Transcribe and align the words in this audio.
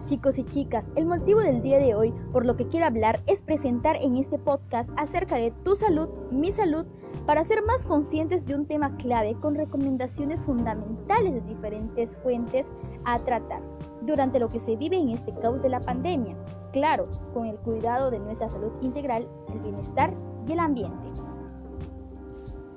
Chicos 0.00 0.38
y 0.38 0.44
chicas, 0.44 0.90
el 0.96 1.06
motivo 1.06 1.40
del 1.40 1.62
día 1.62 1.78
de 1.78 1.94
hoy 1.94 2.12
por 2.32 2.46
lo 2.46 2.56
que 2.56 2.66
quiero 2.66 2.86
hablar 2.86 3.20
es 3.26 3.42
presentar 3.42 3.96
en 3.96 4.16
este 4.16 4.38
podcast 4.38 4.90
acerca 4.96 5.36
de 5.36 5.50
tu 5.64 5.76
salud, 5.76 6.08
mi 6.30 6.50
salud, 6.50 6.86
para 7.26 7.44
ser 7.44 7.62
más 7.64 7.84
conscientes 7.84 8.46
de 8.46 8.54
un 8.54 8.66
tema 8.66 8.96
clave 8.96 9.34
con 9.34 9.54
recomendaciones 9.54 10.44
fundamentales 10.44 11.34
de 11.34 11.40
diferentes 11.42 12.16
fuentes 12.22 12.66
a 13.04 13.18
tratar 13.18 13.60
durante 14.00 14.38
lo 14.40 14.48
que 14.48 14.60
se 14.60 14.76
vive 14.76 14.96
en 14.96 15.10
este 15.10 15.32
caos 15.34 15.62
de 15.62 15.68
la 15.68 15.80
pandemia, 15.80 16.36
claro, 16.72 17.04
con 17.34 17.46
el 17.46 17.56
cuidado 17.58 18.10
de 18.10 18.18
nuestra 18.18 18.48
salud 18.48 18.72
integral, 18.80 19.28
el 19.52 19.60
bienestar 19.60 20.12
y 20.48 20.52
el 20.52 20.58
ambiente. 20.58 21.08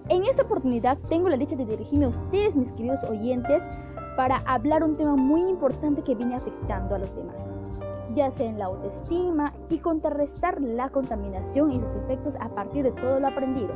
En 0.10 0.24
esta 0.26 0.44
oportunidad 0.44 1.00
tengo 1.10 1.30
la 1.30 1.38
dicha 1.38 1.56
de 1.56 1.66
dirigirme 1.66 2.06
a 2.06 2.10
ustedes, 2.10 2.56
mis 2.56 2.72
queridos 2.74 3.04
oyentes, 3.10 3.64
para 4.16 4.38
hablar 4.46 4.84
un 4.84 4.96
tema 4.96 5.16
muy 5.16 5.42
importante 5.50 6.02
que 6.02 6.16
viene 6.16 6.36
afectando 6.36 6.96
a 6.96 7.00
los 7.00 7.16
demás, 7.16 7.48
ya 8.14 8.32
sea 8.32 8.50
en 8.50 8.60
la 8.60 8.66
autoestima 8.66 9.54
y 9.70 9.80
contrarrestar 9.80 10.62
la 10.62 10.90
contaminación 10.90 11.72
y 11.72 11.80
sus 11.80 11.96
efectos 11.96 12.36
a 12.40 12.50
partir 12.50 12.84
de 12.84 12.92
todo 12.92 13.20
lo 13.20 13.28
aprendido. 13.28 13.74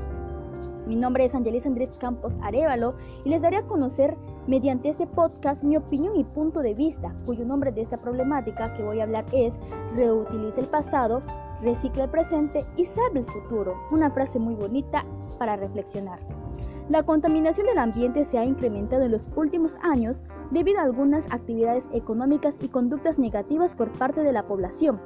Mi 0.87 0.95
nombre 0.95 1.25
es 1.25 1.35
Angelis 1.35 1.67
Andrés 1.67 1.97
Campos 1.99 2.37
Arevalo 2.41 2.95
y 3.23 3.29
les 3.29 3.41
daré 3.41 3.57
a 3.57 3.67
conocer 3.67 4.17
mediante 4.47 4.89
este 4.89 5.05
podcast 5.05 5.63
mi 5.63 5.77
opinión 5.77 6.15
y 6.15 6.23
punto 6.23 6.61
de 6.61 6.73
vista, 6.73 7.13
cuyo 7.27 7.45
nombre 7.45 7.71
de 7.71 7.81
esta 7.81 7.97
problemática 7.97 8.73
que 8.73 8.81
voy 8.81 8.99
a 8.99 9.03
hablar 9.03 9.25
es 9.31 9.55
Reutiliza 9.95 10.61
el 10.61 10.67
pasado, 10.67 11.19
recicla 11.61 12.05
el 12.05 12.09
presente 12.09 12.65
y 12.75 12.85
salve 12.85 13.19
el 13.19 13.25
futuro. 13.25 13.75
Una 13.91 14.09
frase 14.09 14.39
muy 14.39 14.55
bonita 14.55 15.05
para 15.37 15.55
reflexionar. 15.55 16.38
La 16.89 17.03
contaminación 17.03 17.67
del 17.67 17.77
ambiente 17.77 18.25
se 18.25 18.39
ha 18.39 18.45
incrementado 18.45 19.03
en 19.03 19.11
los 19.11 19.29
últimos 19.35 19.75
años 19.83 20.23
debido 20.49 20.79
a 20.79 20.83
algunas 20.83 21.23
actividades 21.29 21.87
económicas 21.93 22.57
y 22.61 22.67
conductas 22.67 23.19
negativas 23.19 23.75
por 23.75 23.91
parte 23.91 24.23
de 24.23 24.33
la 24.33 24.47
población, 24.47 24.99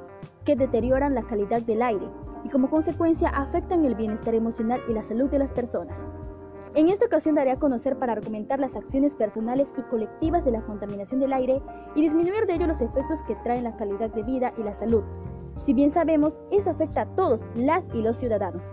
que 0.46 0.56
deterioran 0.56 1.14
la 1.14 1.24
calidad 1.24 1.60
del 1.60 1.82
aire 1.82 2.08
y 2.42 2.48
como 2.48 2.70
consecuencia 2.70 3.28
afectan 3.28 3.84
el 3.84 3.96
bienestar 3.96 4.34
emocional 4.34 4.80
y 4.88 4.94
la 4.94 5.02
salud 5.02 5.28
de 5.28 5.40
las 5.40 5.52
personas. 5.52 6.06
En 6.74 6.88
esta 6.88 7.04
ocasión 7.04 7.34
daré 7.34 7.50
a 7.50 7.58
conocer 7.58 7.98
para 7.98 8.14
argumentar 8.14 8.60
las 8.60 8.76
acciones 8.76 9.14
personales 9.14 9.70
y 9.76 9.82
colectivas 9.82 10.42
de 10.42 10.52
la 10.52 10.62
contaminación 10.62 11.20
del 11.20 11.34
aire 11.34 11.60
y 11.94 12.00
disminuir 12.00 12.46
de 12.46 12.54
ello 12.54 12.66
los 12.66 12.80
efectos 12.80 13.22
que 13.24 13.36
traen 13.44 13.64
la 13.64 13.76
calidad 13.76 14.08
de 14.08 14.22
vida 14.22 14.54
y 14.56 14.62
la 14.62 14.74
salud. 14.74 15.04
Si 15.58 15.74
bien 15.74 15.90
sabemos, 15.90 16.40
eso 16.50 16.70
afecta 16.70 17.02
a 17.02 17.14
todos 17.14 17.44
las 17.54 17.88
y 17.94 18.00
los 18.00 18.16
ciudadanos. 18.16 18.72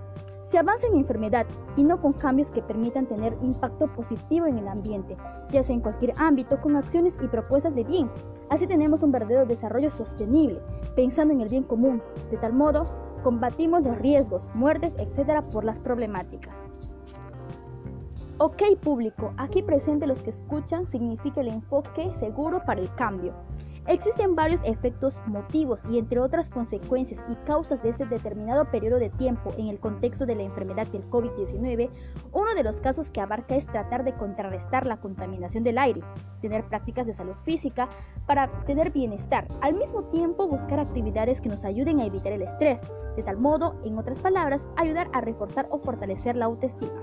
Se 0.51 0.57
avanza 0.57 0.85
en 0.85 0.97
enfermedad 0.97 1.45
y 1.77 1.83
no 1.83 2.01
con 2.01 2.11
cambios 2.11 2.51
que 2.51 2.61
permitan 2.61 3.05
tener 3.05 3.37
impacto 3.41 3.87
positivo 3.87 4.47
en 4.47 4.57
el 4.57 4.67
ambiente, 4.67 5.15
ya 5.49 5.63
sea 5.63 5.73
en 5.73 5.79
cualquier 5.79 6.13
ámbito 6.17 6.59
con 6.59 6.75
acciones 6.75 7.15
y 7.21 7.29
propuestas 7.29 7.73
de 7.73 7.85
bien. 7.85 8.11
Así 8.49 8.67
tenemos 8.67 9.01
un 9.01 9.13
verdadero 9.13 9.45
desarrollo 9.45 9.89
sostenible, 9.89 10.59
pensando 10.93 11.33
en 11.33 11.39
el 11.39 11.47
bien 11.47 11.63
común. 11.63 12.03
De 12.29 12.35
tal 12.35 12.51
modo, 12.51 12.83
combatimos 13.23 13.81
los 13.83 13.97
riesgos, 13.99 14.45
muertes, 14.53 14.93
etc. 14.97 15.41
por 15.53 15.63
las 15.63 15.79
problemáticas. 15.79 16.67
Ok 18.37 18.61
público, 18.81 19.33
aquí 19.37 19.63
presente 19.63 20.05
los 20.05 20.21
que 20.21 20.31
escuchan 20.31 20.85
significa 20.91 21.39
el 21.39 21.47
enfoque 21.47 22.11
seguro 22.19 22.61
para 22.65 22.81
el 22.81 22.93
cambio. 22.95 23.33
Existen 23.87 24.35
varios 24.35 24.61
efectos 24.63 25.15
motivos 25.25 25.81
y 25.89 25.97
entre 25.97 26.19
otras 26.19 26.49
consecuencias 26.49 27.19
y 27.27 27.35
causas 27.47 27.81
de 27.81 27.89
este 27.89 28.05
determinado 28.05 28.65
periodo 28.69 28.99
de 28.99 29.09
tiempo 29.09 29.51
en 29.57 29.69
el 29.69 29.79
contexto 29.79 30.27
de 30.27 30.35
la 30.35 30.43
enfermedad 30.43 30.87
del 30.87 31.09
COVID-19, 31.09 31.89
uno 32.31 32.53
de 32.53 32.63
los 32.63 32.79
casos 32.79 33.09
que 33.09 33.21
abarca 33.21 33.55
es 33.55 33.65
tratar 33.65 34.03
de 34.03 34.13
contrarrestar 34.13 34.85
la 34.85 34.97
contaminación 34.97 35.63
del 35.63 35.79
aire, 35.79 36.01
tener 36.41 36.63
prácticas 36.65 37.07
de 37.07 37.13
salud 37.13 37.35
física 37.43 37.89
para 38.27 38.51
tener 38.65 38.91
bienestar, 38.91 39.47
al 39.61 39.73
mismo 39.73 40.03
tiempo 40.05 40.47
buscar 40.47 40.79
actividades 40.79 41.41
que 41.41 41.49
nos 41.49 41.65
ayuden 41.65 41.99
a 41.99 42.05
evitar 42.05 42.33
el 42.33 42.43
estrés, 42.43 42.81
de 43.15 43.23
tal 43.23 43.37
modo, 43.37 43.75
en 43.83 43.97
otras 43.97 44.19
palabras, 44.19 44.65
ayudar 44.77 45.09
a 45.11 45.21
reforzar 45.21 45.67
o 45.71 45.79
fortalecer 45.79 46.35
la 46.35 46.45
autoestima. 46.45 47.01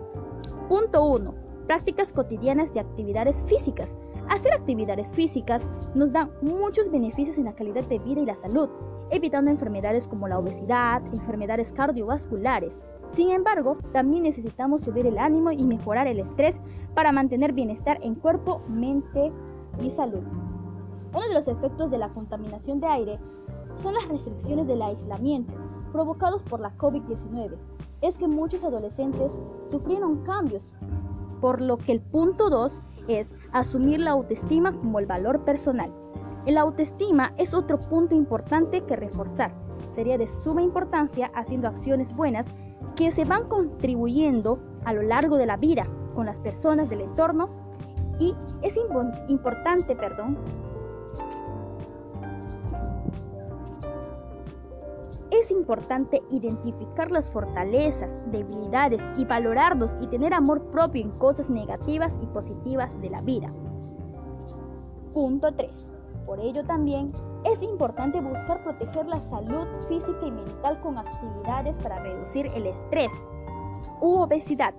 Punto 0.69 1.05
1. 1.05 1.35
Prácticas 1.67 2.13
cotidianas 2.13 2.73
de 2.73 2.81
actividades 2.81 3.45
físicas 3.47 3.95
Hacer 4.29 4.53
actividades 4.53 5.13
físicas 5.15 5.67
nos 5.95 6.13
da 6.13 6.29
muchos 6.43 6.91
beneficios 6.91 7.39
en 7.39 7.47
la 7.47 7.55
calidad 7.55 7.85
de 7.85 7.99
vida 7.99 8.21
y 8.21 8.27
la 8.27 8.37
salud, 8.37 8.69
evitando 9.11 9.51
enfermedades 9.51 10.07
como 10.07 10.29
la 10.29 10.39
obesidad, 10.39 11.03
enfermedades 11.15 11.73
cardiovasculares. 11.73 12.79
Sin 13.09 13.31
embargo, 13.31 13.77
también 13.93 14.25
necesitamos 14.25 14.83
subir 14.83 15.07
el 15.07 15.17
ánimo 15.17 15.51
y 15.51 15.65
mejorar 15.65 16.07
el 16.07 16.21
estrés 16.21 16.61
para 16.95 17.11
mantener 17.11 17.53
bienestar 17.53 17.99
en 18.03 18.17
cuerpo, 18.17 18.61
mente 18.69 19.33
y 19.83 19.91
salud. 19.91 20.23
Uno 21.15 21.27
de 21.27 21.35
los 21.35 21.49
efectos 21.49 21.91
de 21.91 21.99
la 21.99 22.11
contaminación 22.11 22.81
de 22.81 22.87
aire 22.87 23.19
son 23.83 23.95
las 23.95 24.07
restricciones 24.09 24.67
del 24.67 24.83
aislamiento 24.83 25.55
provocados 25.93 26.43
por 26.43 26.61
la 26.61 26.77
COVID-19. 26.77 27.57
Es 28.03 28.17
que 28.17 28.29
muchos 28.29 28.63
adolescentes 28.63 29.33
sufrieron 29.71 30.23
cambios, 30.25 30.69
por 31.41 31.63
lo 31.63 31.79
que 31.79 31.93
el 31.93 32.01
punto 32.01 32.51
2 32.51 32.83
es 33.09 33.33
asumir 33.53 34.01
la 34.01 34.11
autoestima 34.13 34.73
como 34.73 34.99
el 34.99 35.07
valor 35.07 35.45
personal. 35.45 35.93
El 36.47 36.59
autoestima 36.59 37.35
es 37.37 37.53
otro 37.53 37.79
punto 37.79 38.15
importante 38.15 38.83
que 38.83 38.97
reforzar. 38.97 39.53
Sería 39.91 40.19
de 40.19 40.29
suma 40.29 40.63
importancia 40.63 41.31
haciendo 41.35 41.69
acciones 41.69 42.15
buenas 42.17 42.47
que 42.97 43.11
se 43.11 43.25
van 43.25 43.49
contribuyendo 43.49 44.59
a 44.85 44.93
lo 44.93 45.03
largo 45.03 45.37
de 45.37 45.47
la 45.47 45.57
vida 45.57 45.87
con 46.15 46.27
las 46.27 46.41
personas 46.41 46.89
del 46.89 47.03
entorno 47.03 47.49
y 48.19 48.35
es 48.63 48.75
importante, 49.29 49.95
perdón, 49.95 50.39
es 55.39 55.51
importante 55.51 56.23
identificar 56.31 57.11
las 57.11 57.31
fortalezas, 57.31 58.17
debilidades 58.31 59.03
y 59.17 59.25
valorarlos 59.25 59.95
y 60.01 60.07
tener 60.07 60.35
amor 60.35 60.63
propio 60.71 61.03
en 61.03 61.11
cosas 61.13 61.49
negativas 61.51 62.15
y 62.23 62.27
positivas 62.27 62.91
de 63.01 63.11
la 63.11 63.21
vida. 63.23 63.53
Punto 65.13 65.53
3. 65.53 65.87
Por 66.27 66.41
ello 66.41 66.63
también 66.65 67.09
es 67.45 67.63
importante 67.63 68.21
buscar 68.21 68.63
proteger 68.63 69.07
la 69.07 69.21
salud 69.23 69.67
física 69.89 70.27
y 70.27 70.31
mental 70.31 70.81
con 70.83 70.99
actividades 70.99 71.79
para 71.79 72.01
reducir 72.01 72.47
el 72.55 72.67
estrés 72.67 73.11
u 74.01 74.19
obesidad. 74.19 74.75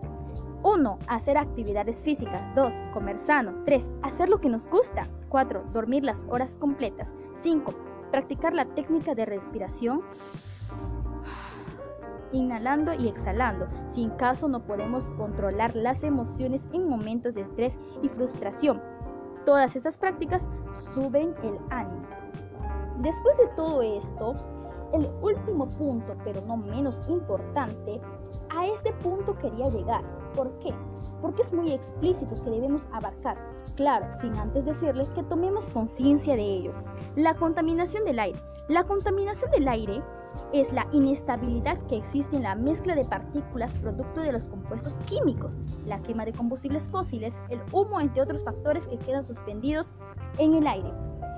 1. 0.63 0.99
Hacer 1.07 1.37
actividades 1.37 2.03
físicas. 2.03 2.41
2. 2.55 2.73
Comer 2.93 3.17
sano. 3.25 3.53
3. 3.65 3.83
Hacer 4.03 4.29
lo 4.29 4.39
que 4.39 4.49
nos 4.49 4.67
gusta. 4.69 5.07
4. 5.29 5.63
Dormir 5.73 6.03
las 6.03 6.23
horas 6.29 6.55
completas. 6.57 7.11
5. 7.43 7.73
Practicar 8.11 8.53
la 8.53 8.65
técnica 8.65 9.15
de 9.15 9.25
respiración 9.25 10.01
inhalando 12.31 12.94
y 12.94 13.07
exhalando. 13.07 13.67
Sin 13.88 14.09
caso 14.12 14.47
no 14.47 14.62
podemos 14.62 15.06
controlar 15.17 15.75
las 15.75 16.03
emociones 16.03 16.67
en 16.73 16.88
momentos 16.88 17.34
de 17.34 17.41
estrés 17.41 17.73
y 18.01 18.09
frustración. 18.09 18.81
Todas 19.45 19.75
estas 19.75 19.97
prácticas 19.97 20.45
suben 20.94 21.34
el 21.44 21.57
ánimo. 21.69 22.07
Después 23.00 23.38
de 23.38 23.47
todo 23.56 23.81
esto, 23.81 24.35
el 24.94 25.09
último 25.22 25.69
punto, 25.69 26.16
pero 26.23 26.41
no 26.41 26.57
menos 26.57 27.07
importante, 27.07 28.01
a 28.50 28.68
este 28.68 28.91
punto 28.94 29.38
quería 29.38 29.69
llegar. 29.69 30.03
¿Por 30.35 30.51
qué? 30.59 30.73
Porque 31.22 31.44
es 31.44 31.53
muy 31.53 31.73
explícito 31.73 32.35
que 32.44 32.50
debemos 32.50 32.81
abarcar. 32.91 33.38
Claro, 33.75 34.06
sin 34.19 34.35
antes 34.35 34.66
decirles 34.66 35.09
que 35.09 35.23
tomemos 35.23 35.63
conciencia 35.66 36.35
de 36.35 36.44
ello. 36.44 36.73
La 37.16 37.35
contaminación 37.35 38.03
del 38.06 38.19
aire. 38.19 38.39
La 38.69 38.84
contaminación 38.84 39.50
del 39.50 39.68
aire 39.68 40.03
es 40.53 40.72
la 40.72 40.85
inestabilidad 40.92 41.80
que 41.88 41.98
existe 41.98 42.36
en 42.36 42.44
la 42.44 42.54
mezcla 42.54 42.94
de 42.94 43.04
partículas 43.04 43.74
producto 43.74 44.21
de 44.21 44.31
los 44.31 44.44
compuestos 44.44 44.94
químicos, 45.07 45.54
la 45.88 46.00
quema 46.04 46.24
de 46.24 46.33
combustibles 46.33 46.88
fósiles, 46.88 47.33
el 47.50 47.60
humo, 47.71 48.00
entre 48.00 48.21
otros 48.21 48.44
factores 48.44 48.88
que 48.88 49.00
quedan 49.00 49.25
suspendidos 49.25 49.88
en 50.38 50.54
el 50.54 50.68
aire. 50.68 50.94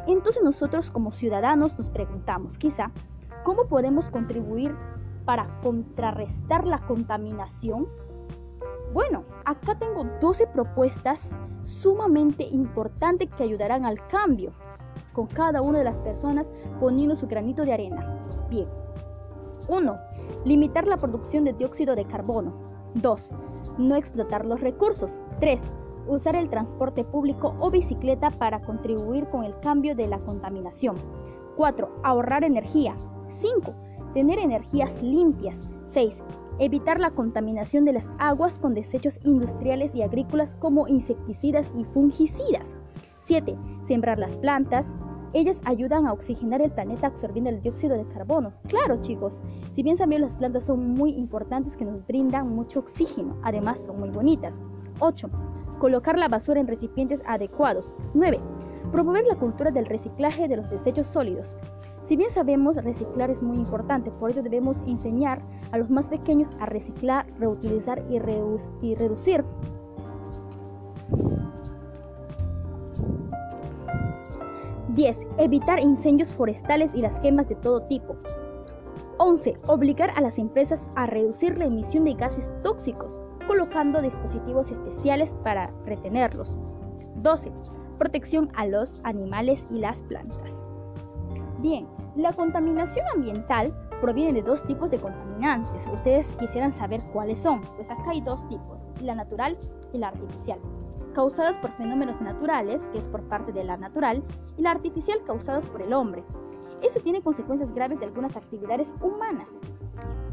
Entonces 0.07 0.44
nosotros 0.44 0.92
como 0.92 1.13
ciudadanos 1.13 1.78
nos 1.78 1.88
preguntamos, 1.88 2.57
quizá, 2.57 2.92
¿cómo 3.45 3.63
podemos 3.69 4.07
contribuir 4.07 4.75
para 5.24 5.48
contrarrestar 5.62 6.68
la 6.68 6.80
contaminación? 6.80 7.88
Bueno, 8.94 9.24
acá 9.45 9.80
tengo 9.80 10.04
12 10.19 10.48
propuestas 10.48 11.30
sumamente 11.63 12.44
importantes 12.44 13.30
que 13.30 13.44
ayudarán 13.44 13.86
al 13.86 14.06
cambio, 14.07 14.51
con 15.13 15.27
cada 15.27 15.61
una 15.61 15.79
de 15.79 15.85
las 15.85 15.99
personas 15.99 16.51
poniendo 16.79 17.15
su 17.15 17.27
granito 17.27 17.65
de 17.65 17.73
arena. 17.73 18.19
Bien, 18.49 18.67
1. 19.67 19.97
Limitar 20.45 20.88
la 20.88 20.97
producción 20.97 21.43
de 21.45 21.53
dióxido 21.53 21.95
de 21.95 22.05
carbono. 22.05 22.53
2. 22.95 23.29
No 23.77 23.95
explotar 23.95 24.45
los 24.45 24.59
recursos. 24.61 25.19
3. 25.39 25.61
Usar 26.07 26.35
el 26.35 26.49
transporte 26.49 27.03
público 27.03 27.55
o 27.59 27.69
bicicleta 27.69 28.31
para 28.31 28.61
contribuir 28.61 29.27
con 29.29 29.43
el 29.43 29.57
cambio 29.59 29.95
de 29.95 30.07
la 30.07 30.19
contaminación. 30.19 30.97
4. 31.55 31.89
Ahorrar 32.03 32.43
energía. 32.43 32.95
5. 33.29 33.73
Tener 34.13 34.39
energías 34.39 35.01
limpias. 35.01 35.69
6. 35.88 36.23
Evitar 36.59 36.99
la 36.99 37.11
contaminación 37.11 37.85
de 37.85 37.93
las 37.93 38.11
aguas 38.19 38.59
con 38.59 38.73
desechos 38.73 39.19
industriales 39.23 39.95
y 39.95 40.01
agrícolas 40.01 40.53
como 40.55 40.88
insecticidas 40.88 41.71
y 41.75 41.85
fungicidas. 41.85 42.75
7. 43.31 43.57
Sembrar 43.83 44.19
las 44.19 44.36
plantas. 44.36 44.92
Ellas 45.31 45.62
ayudan 45.63 46.06
a 46.06 46.12
oxigenar 46.12 46.62
el 46.62 46.69
planeta 46.69 47.07
absorbiendo 47.07 47.50
el 47.50 47.62
dióxido 47.62 47.95
de 47.95 48.06
carbono. 48.10 48.51
Claro, 48.68 49.00
chicos, 49.00 49.39
si 49.69 49.83
bien 49.83 49.95
también 49.95 50.22
las 50.22 50.36
plantas 50.36 50.66
son 50.66 50.95
muy 50.95 51.12
importantes 51.12 51.78
que 51.78 51.86
nos 51.86 52.06
brindan 52.07 52.50
mucho 52.50 52.80
oxígeno, 52.80 53.38
además 53.44 53.86
son 53.86 54.01
muy 54.01 54.10
bonitas. 54.10 54.60
8. 55.00 55.30
Colocar 55.80 56.19
la 56.19 56.28
basura 56.28 56.60
en 56.60 56.68
recipientes 56.68 57.22
adecuados. 57.25 57.95
9. 58.16 58.38
Promover 58.92 59.24
la 59.24 59.38
cultura 59.38 59.72
del 59.72 59.86
reciclaje 59.86 60.50
de 60.50 60.57
los 60.57 60.69
desechos 60.69 61.07
sólidos. 61.07 61.56
Si 62.01 62.18
bien 62.18 62.31
sabemos 62.31 62.84
reciclar 62.84 63.30
es 63.30 63.42
muy 63.42 63.60
importante, 63.60 64.12
por 64.12 64.31
ello 64.31 64.44
debemos 64.44 64.81
enseñar 64.86 65.42
a 65.72 65.77
los 65.77 65.89
más 65.89 66.10
pequeños 66.10 66.50
a 66.60 66.66
reciclar, 66.66 67.25
reutilizar 67.39 68.04
y, 68.10 68.18
y 68.86 68.95
reducir. 68.95 69.45
10. 74.95 75.19
Evitar 75.38 75.79
incendios 75.79 76.31
forestales 76.33 76.93
y 76.93 77.01
las 77.01 77.19
quemas 77.19 77.47
de 77.47 77.55
todo 77.55 77.81
tipo. 77.83 78.15
11. 79.17 79.55
Obligar 79.67 80.11
a 80.15 80.21
las 80.21 80.38
empresas 80.38 80.88
a 80.95 81.05
reducir 81.05 81.57
la 81.57 81.65
emisión 81.65 82.03
de 82.03 82.13
gases 82.15 82.49
tóxicos, 82.63 83.17
colocando 83.47 84.01
dispositivos 84.01 84.69
especiales 84.69 85.33
para 85.43 85.71
retenerlos. 85.85 86.57
12. 87.15 87.51
Protección 87.99 88.49
a 88.55 88.65
los 88.65 88.99
animales 89.03 89.63
y 89.69 89.79
las 89.79 90.01
plantas. 90.03 90.63
Bien, 91.61 91.88
la 92.15 92.33
contaminación 92.33 93.05
ambiental 93.13 93.73
proviene 94.01 94.33
de 94.33 94.41
dos 94.41 94.63
tipos 94.63 94.89
de 94.89 94.97
contaminantes. 94.97 95.88
Ustedes 95.93 96.27
quisieran 96.39 96.71
saber 96.71 97.01
cuáles 97.13 97.39
son. 97.39 97.61
Pues 97.75 97.89
acá 97.91 98.09
hay 98.09 98.21
dos 98.21 98.45
tipos, 98.49 98.79
la 99.01 99.15
natural 99.15 99.55
y 99.93 99.99
la 99.99 100.07
artificial 100.07 100.59
causadas 101.12 101.58
por 101.58 101.72
fenómenos 101.72 102.19
naturales, 102.22 102.84
que 102.92 103.00
es 103.00 103.08
por 103.08 103.22
parte 103.24 103.52
de 103.52 103.63
la 103.63 103.78
natural, 103.78 104.24
y 104.58 104.62
la 104.62 104.72
artificial 104.72 105.22
causadas 105.25 105.66
por 105.66 105.81
el 105.81 105.94
hombre. 105.94 106.24
Este 106.81 107.00
tiene 107.00 107.22
consecuencias 107.22 107.72
graves 107.72 108.00
de 108.00 108.06
algunas 108.06 108.36
actividades 108.36 108.94
humanas. 109.02 109.50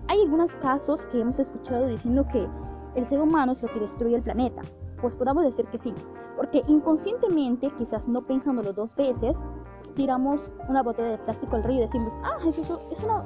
Hay 0.08 0.22
algunos 0.22 0.56
casos 0.56 1.04
que 1.06 1.20
hemos 1.20 1.38
escuchado 1.38 1.86
diciendo 1.86 2.26
que 2.32 2.48
el 2.94 3.06
ser 3.06 3.20
humano 3.20 3.52
es 3.52 3.62
lo 3.62 3.68
que 3.68 3.80
destruye 3.80 4.16
el 4.16 4.22
planeta. 4.22 4.62
Pues 5.00 5.14
podamos 5.14 5.44
decir 5.44 5.66
que 5.66 5.78
sí, 5.78 5.94
porque 6.36 6.62
inconscientemente, 6.66 7.70
quizás 7.76 8.08
no 8.08 8.22
pensándolo 8.22 8.72
dos 8.72 8.96
veces, 8.96 9.36
tiramos 9.94 10.50
una 10.68 10.82
botella 10.82 11.10
de 11.10 11.18
plástico 11.18 11.56
al 11.56 11.64
río 11.64 11.78
y 11.78 11.80
decimos, 11.80 12.12
ah, 12.22 12.38
eso 12.46 12.80
es 12.90 13.02
una... 13.02 13.22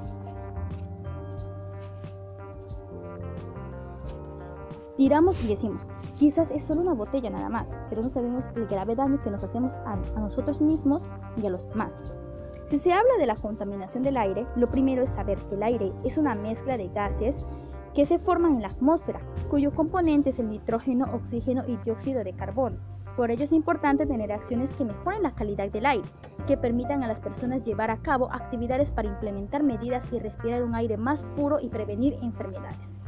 Tiramos 4.97 5.43
y 5.45 5.49
decimos, 5.49 5.83
Quizás 6.23 6.53
es 6.53 6.63
solo 6.63 6.83
una 6.83 6.95
botella 6.95 7.31
nada 7.31 7.49
más, 7.49 7.77
pero 7.89 8.01
no 8.01 8.09
sabemos 8.09 8.45
el 8.55 8.69
grave 8.69 8.95
daño 8.95 9.21
que 9.25 9.31
nos 9.31 9.43
hacemos 9.43 9.75
a, 9.85 9.97
nosotros 10.21 10.61
mismos 10.61 11.09
y 11.37 11.45
a 11.47 11.51
los 11.51 11.69
demás. 11.71 12.15
Si 12.67 12.79
se 12.79 12.93
habla 12.93 13.17
de 13.19 13.27
la 13.27 13.35
contaminación 13.35 14.05
del 14.05 14.17
aire, 14.17 14.47
lo 14.55 14.69
primero 14.69 15.03
es 15.03 15.11
saber 15.11 15.39
que 15.39 15.57
el 15.57 15.65
aire 15.65 15.93
es 16.05 16.17
una 16.19 16.37
mezcla 16.37 16.77
de 16.77 16.91
gases 16.91 17.45
que 17.93 18.07
se 18.07 18.21
forman 18.21 18.55
en 18.55 18.63
la 18.63 18.69
atmósfera, 18.69 19.19
cuyo 19.51 19.75
componente 19.75 20.31
es 20.31 20.39
el 20.39 20.49
nitrógeno, 20.49 21.07
oxígeno 21.13 21.65
y 21.67 21.77
dióxido 21.79 22.23
de 22.23 22.35
carbono. 22.35 22.77
Por 23.17 23.33
ello 23.33 23.43
es 23.43 23.53
importante 23.53 24.07
tener 24.07 24.31
acciones 24.31 24.73
que 24.75 24.85
mejoren 24.85 25.25
la 25.25 25.35
calidad 25.35 25.73
del 25.73 25.87
aire, 25.87 26.09
que 26.47 26.57
permitan 26.57 27.03
a 27.03 27.09
las 27.09 27.19
personas 27.19 27.65
llevar 27.65 27.91
a 27.91 28.01
cabo 28.01 28.33
actividades 28.33 28.93
para 28.93 29.09
implementar 29.09 29.65
medidas 29.65 30.05
y 30.13 30.21
respirar 30.21 30.63
un 30.63 30.77
aire 30.77 30.97
más 30.97 31.25
puro 31.35 31.59
y 31.59 31.69
prevenir 31.69 32.17
enfermedades. 32.23 33.02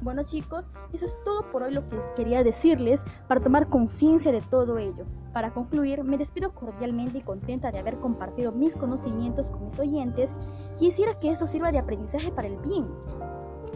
Bueno 0.00 0.22
chicos, 0.22 0.70
eso 0.92 1.06
es 1.06 1.16
todo 1.24 1.50
por 1.50 1.64
hoy 1.64 1.74
lo 1.74 1.88
que 1.88 1.98
quería 2.14 2.44
decirles 2.44 3.02
para 3.26 3.40
tomar 3.40 3.68
conciencia 3.68 4.30
de 4.30 4.40
todo 4.42 4.78
ello. 4.78 5.04
Para 5.32 5.52
concluir, 5.52 6.04
me 6.04 6.16
despido 6.16 6.54
cordialmente 6.54 7.18
y 7.18 7.22
contenta 7.22 7.72
de 7.72 7.80
haber 7.80 7.98
compartido 7.98 8.52
mis 8.52 8.76
conocimientos 8.76 9.48
con 9.48 9.64
mis 9.64 9.78
oyentes. 9.78 10.30
Quisiera 10.78 11.18
que 11.18 11.32
esto 11.32 11.48
sirva 11.48 11.72
de 11.72 11.78
aprendizaje 11.78 12.30
para 12.30 12.46
el 12.46 12.58
bien 12.58 12.86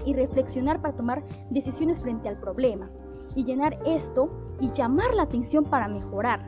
y 0.06 0.14
reflexionar 0.14 0.80
para 0.80 0.94
tomar 0.94 1.24
decisiones 1.50 1.98
frente 1.98 2.28
al 2.28 2.38
problema 2.38 2.88
y 3.34 3.44
llenar 3.44 3.76
esto 3.84 4.30
y 4.60 4.70
llamar 4.70 5.14
la 5.14 5.24
atención 5.24 5.64
para 5.64 5.88
mejorar. 5.88 6.40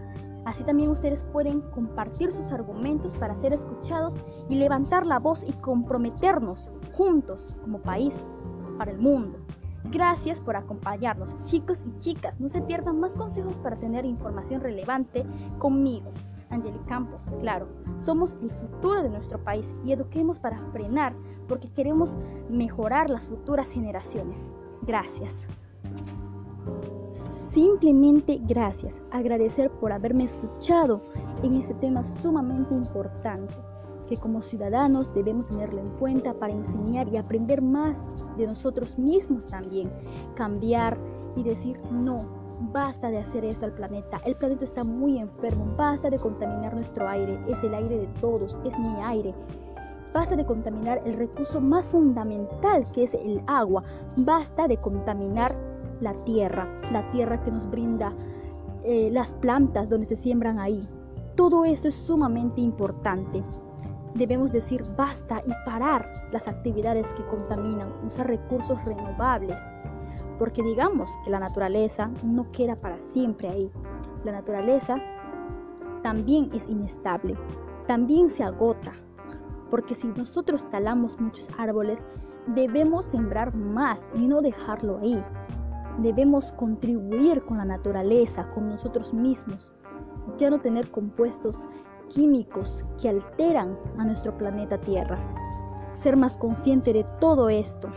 Así 0.45 0.63
también 0.63 0.91
ustedes 0.91 1.25
pueden 1.25 1.63
compartir 1.63 2.31
sus 2.31 2.47
argumentos 2.53 3.13
para 3.15 3.35
ser 3.41 3.55
escuchados 3.55 4.15
y 4.49 4.55
levantar 4.55 5.05
la 5.05 5.19
voz 5.19 5.43
y 5.43 5.53
comprometernos 5.55 6.71
juntos 6.93 7.57
como 7.63 7.81
país 7.81 8.15
para 8.79 8.93
el 8.93 8.99
mundo. 8.99 9.39
Gracias 9.91 10.41
por 10.41 10.57
acompañarnos, 10.57 11.43
chicos 11.45 11.81
y 11.87 11.99
chicas. 12.01 12.39
No 12.41 12.49
se 12.49 12.63
pierdan 12.63 13.01
más 13.01 13.13
consejos 13.13 13.57
para 13.59 13.77
tener 13.77 14.05
información 14.05 14.61
relevante 14.61 15.25
conmigo. 15.59 16.11
Angeli 16.51 16.79
Campos, 16.87 17.31
claro, 17.41 17.69
somos 17.99 18.35
el 18.43 18.51
futuro 18.51 19.03
de 19.03 19.11
nuestro 19.11 19.43
país 19.43 19.75
y 19.85 19.93
eduquemos 19.93 20.39
para 20.39 20.59
frenar 20.73 21.15
porque 21.49 21.71
queremos 21.71 22.17
mejorar 22.49 23.11
las 23.11 23.27
futuras 23.27 23.71
generaciones. 23.71 24.51
Gracias. 24.83 25.47
Simplemente 27.53 28.41
gracias. 28.43 29.01
Agradecer 29.11 29.71
por 29.71 29.93
haberme 29.93 30.25
escuchado 30.25 31.03
en 31.43 31.55
este 31.55 31.75
tema 31.75 32.03
sumamente 32.05 32.75
importante 32.75 33.55
que 34.05 34.17
como 34.17 34.43
ciudadanos 34.43 35.13
debemos 35.15 35.49
tenerlo 35.49 35.81
en 35.81 35.89
cuenta 35.99 36.35
para 36.35 36.53
enseñar 36.53 37.09
y 37.09 37.17
aprender 37.17 37.63
más 37.63 38.03
de 38.37 38.47
nosotros 38.47 38.99
mismos 38.99 39.47
también. 39.47 39.91
Cambiar 40.35 40.99
y 41.37 41.43
decir 41.43 41.81
no, 41.91 42.19
basta 42.73 43.11
de 43.11 43.19
hacer 43.19 43.45
esto 43.45 43.67
al 43.67 43.73
planeta. 43.73 44.19
El 44.25 44.37
planeta 44.37 44.65
está 44.65 44.85
muy 44.85 45.19
enfermo, 45.19 45.67
basta 45.77 46.11
de 46.11 46.19
contaminar 46.19 46.75
nuestro 46.75 47.09
aire. 47.09 47.41
Es 47.49 47.63
el 47.63 47.75
aire 47.75 47.99
de 47.99 48.07
todos, 48.21 48.59
es 48.65 48.79
mi 48.79 48.95
aire. 49.03 49.35
Basta 50.13 50.37
de 50.37 50.47
contaminar 50.47 51.03
el 51.05 51.15
recurso 51.15 51.61
más 51.61 51.89
fundamental 51.89 52.85
que 52.93 53.05
es 53.05 53.15
el 53.15 53.43
agua. 53.47 53.83
Basta 54.17 54.69
de 54.69 54.77
contaminar 54.77 55.57
la 56.01 56.15
tierra, 56.25 56.69
la 56.93 57.11
tierra 57.11 57.43
que 57.43 57.51
nos 57.51 57.69
brinda 57.69 58.11
eh, 58.85 59.09
las 59.11 59.33
plantas 59.33 59.89
donde 59.89 60.07
se 60.07 60.17
siembran 60.17 60.61
ahí. 60.61 60.81
Todo 61.35 61.65
esto 61.65 61.89
es 61.89 61.95
sumamente 61.95 62.61
importante 62.61 63.43
debemos 64.15 64.53
decir 64.53 64.83
basta 64.97 65.43
y 65.47 65.53
parar 65.65 66.07
las 66.33 66.49
actividades 66.49 67.13
que 67.15 67.25
contaminan, 67.27 67.93
usar 68.07 68.29
recursos 68.29 68.83
renovables, 68.85 69.61
porque 70.39 70.63
digamos 70.63 71.11
que 71.25 71.31
la 71.31 71.41
naturaleza 71.41 72.11
no 72.23 72.51
queda 72.53 72.77
para 72.77 72.99
siempre 72.99 73.49
ahí. 73.49 73.71
La 74.25 74.33
naturaleza 74.33 74.97
también 76.03 76.51
es 76.55 76.69
inestable, 76.69 77.37
también 77.87 78.31
se 78.31 78.45
agota, 78.45 78.93
porque 79.71 79.95
si 79.95 80.09
nosotros 80.09 80.69
talamos 80.71 81.21
muchos 81.21 81.49
árboles, 81.59 82.03
debemos 82.47 83.07
sembrar 83.07 83.55
más 83.55 84.09
y 84.15 84.29
no 84.29 84.41
dejarlo 84.41 84.99
ahí. 84.99 85.23
Debemos 85.99 86.53
contribuir 86.53 87.45
con 87.45 87.59
la 87.59 87.65
naturaleza, 87.65 88.51
con 88.51 88.69
nosotros 88.69 89.15
mismos, 89.15 89.73
ya 90.37 90.51
no 90.51 90.61
tener 90.61 90.91
compuestos 90.91 91.65
químicos 92.09 92.85
que 93.01 93.09
alteran 93.09 93.79
a 93.99 94.05
nuestro 94.05 94.37
planeta 94.37 94.79
Tierra. 94.79 95.19
Ser 95.93 96.17
más 96.17 96.37
consciente 96.37 96.93
de 96.93 97.05
todo 97.21 97.49
esto. 97.49 97.89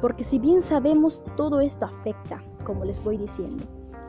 Porque 0.00 0.24
si 0.24 0.38
bien 0.38 0.62
sabemos, 0.62 1.22
todo 1.36 1.60
esto 1.60 1.86
afecta, 1.86 2.42
como 2.64 2.84
les 2.84 3.02
voy 3.02 3.18
diciendo. 3.18 3.64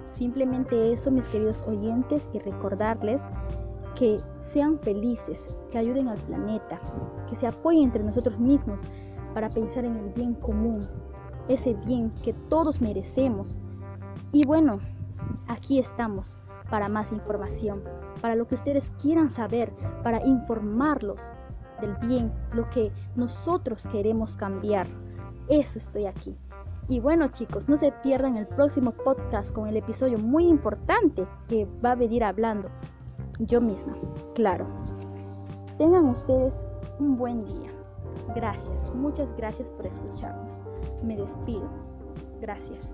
Simplemente 0.05 0.93
eso, 0.93 1.11
mis 1.11 1.25
queridos 1.27 1.63
oyentes, 1.67 2.29
y 2.33 2.39
recordarles 2.39 3.21
que 3.95 4.19
sean 4.41 4.79
felices, 4.79 5.55
que 5.69 5.77
ayuden 5.77 6.07
al 6.07 6.17
planeta, 6.19 6.77
que 7.27 7.35
se 7.35 7.47
apoyen 7.47 7.83
entre 7.83 8.03
nosotros 8.03 8.39
mismos 8.39 8.79
para 9.33 9.49
pensar 9.49 9.85
en 9.85 9.95
el 9.97 10.09
bien 10.09 10.33
común, 10.35 10.81
ese 11.47 11.73
bien 11.73 12.11
que 12.23 12.33
todos 12.33 12.81
merecemos. 12.81 13.57
Y 14.31 14.45
bueno, 14.45 14.79
aquí 15.47 15.79
estamos 15.79 16.35
para 16.69 16.89
más 16.89 17.11
información, 17.11 17.81
para 18.21 18.35
lo 18.35 18.47
que 18.47 18.55
ustedes 18.55 18.91
quieran 19.01 19.29
saber, 19.29 19.71
para 20.03 20.25
informarlos 20.25 21.21
del 21.81 21.95
bien, 21.97 22.31
lo 22.53 22.69
que 22.69 22.91
nosotros 23.15 23.87
queremos 23.91 24.37
cambiar. 24.37 24.87
Eso 25.49 25.79
estoy 25.79 26.05
aquí. 26.05 26.37
Y 26.87 26.99
bueno 26.99 27.29
chicos, 27.29 27.67
no 27.67 27.77
se 27.77 27.91
pierdan 28.03 28.37
el 28.37 28.47
próximo 28.47 28.91
podcast 28.91 29.53
con 29.53 29.67
el 29.67 29.77
episodio 29.77 30.17
muy 30.17 30.47
importante 30.47 31.27
que 31.47 31.67
va 31.83 31.91
a 31.91 31.95
venir 31.95 32.23
hablando 32.23 32.69
yo 33.39 33.61
misma, 33.61 33.95
claro. 34.35 34.67
Tengan 35.77 36.05
ustedes 36.05 36.65
un 36.99 37.17
buen 37.17 37.39
día. 37.39 37.71
Gracias, 38.35 38.93
muchas 38.93 39.35
gracias 39.35 39.71
por 39.71 39.87
escucharnos. 39.87 40.59
Me 41.03 41.17
despido. 41.17 41.67
Gracias. 42.39 42.89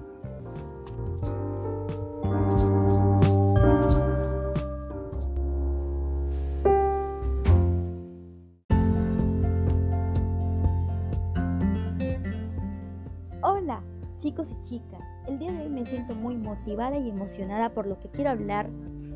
Chicos 14.37 14.51
y 14.51 14.69
chicas, 14.69 15.01
el 15.27 15.39
día 15.39 15.51
de 15.51 15.63
hoy 15.63 15.69
me 15.69 15.85
siento 15.85 16.13
muy 16.13 16.37
motivada 16.37 16.95
y 16.99 17.09
emocionada 17.09 17.69
por 17.69 17.87
lo 17.87 17.97
que 17.99 18.09
quiero 18.09 18.29
hablar 18.29 18.69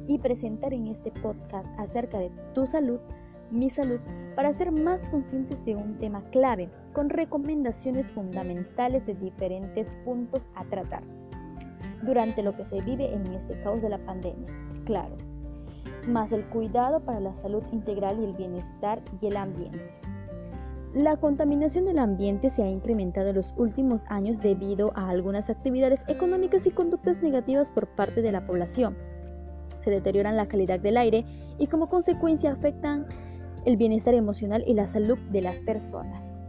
y 0.07 0.17
presentar 0.17 0.73
en 0.73 0.87
este 0.87 1.11
podcast 1.11 1.67
acerca 1.77 2.17
de 2.17 2.31
tu 2.55 2.65
salud, 2.65 2.99
mi 3.51 3.69
salud, 3.69 3.99
para 4.35 4.51
ser 4.53 4.71
más 4.71 4.99
conscientes 5.09 5.63
de 5.63 5.75
un 5.75 5.99
tema 5.99 6.23
clave, 6.31 6.71
con 6.93 7.09
recomendaciones 7.09 8.09
fundamentales 8.09 9.05
de 9.05 9.13
diferentes 9.13 9.93
puntos 10.05 10.47
a 10.55 10.63
tratar 10.65 11.03
durante 12.01 12.41
lo 12.41 12.55
que 12.55 12.63
se 12.63 12.81
vive 12.81 13.13
en 13.13 13.27
este 13.27 13.61
caos 13.61 13.83
de 13.83 13.89
la 13.89 13.99
pandemia. 13.99 14.49
Claro, 14.85 15.17
más 16.07 16.31
el 16.31 16.45
cuidado 16.45 16.99
para 17.01 17.19
la 17.19 17.35
salud 17.35 17.61
integral 17.71 18.19
y 18.19 18.23
el 18.23 18.33
bienestar 18.33 19.03
y 19.21 19.27
el 19.27 19.37
ambiente. 19.37 20.00
La 20.93 21.15
contaminación 21.15 21.85
del 21.85 21.99
ambiente 21.99 22.49
se 22.49 22.63
ha 22.63 22.69
incrementado 22.69 23.29
en 23.29 23.37
los 23.37 23.53
últimos 23.55 24.03
años 24.09 24.41
debido 24.41 24.91
a 24.93 25.07
algunas 25.07 25.49
actividades 25.49 26.03
económicas 26.09 26.67
y 26.67 26.71
conductas 26.71 27.23
negativas 27.23 27.71
por 27.71 27.87
parte 27.87 28.21
de 28.21 28.33
la 28.33 28.45
población. 28.45 28.97
Se 29.79 29.89
deterioran 29.89 30.35
la 30.35 30.47
calidad 30.47 30.81
del 30.81 30.97
aire 30.97 31.23
y 31.57 31.67
como 31.67 31.87
consecuencia 31.87 32.51
afectan 32.51 33.07
el 33.63 33.77
bienestar 33.77 34.15
emocional 34.15 34.65
y 34.67 34.73
la 34.73 34.85
salud 34.85 35.17
de 35.31 35.41
las 35.41 35.59
personas. 35.59 36.41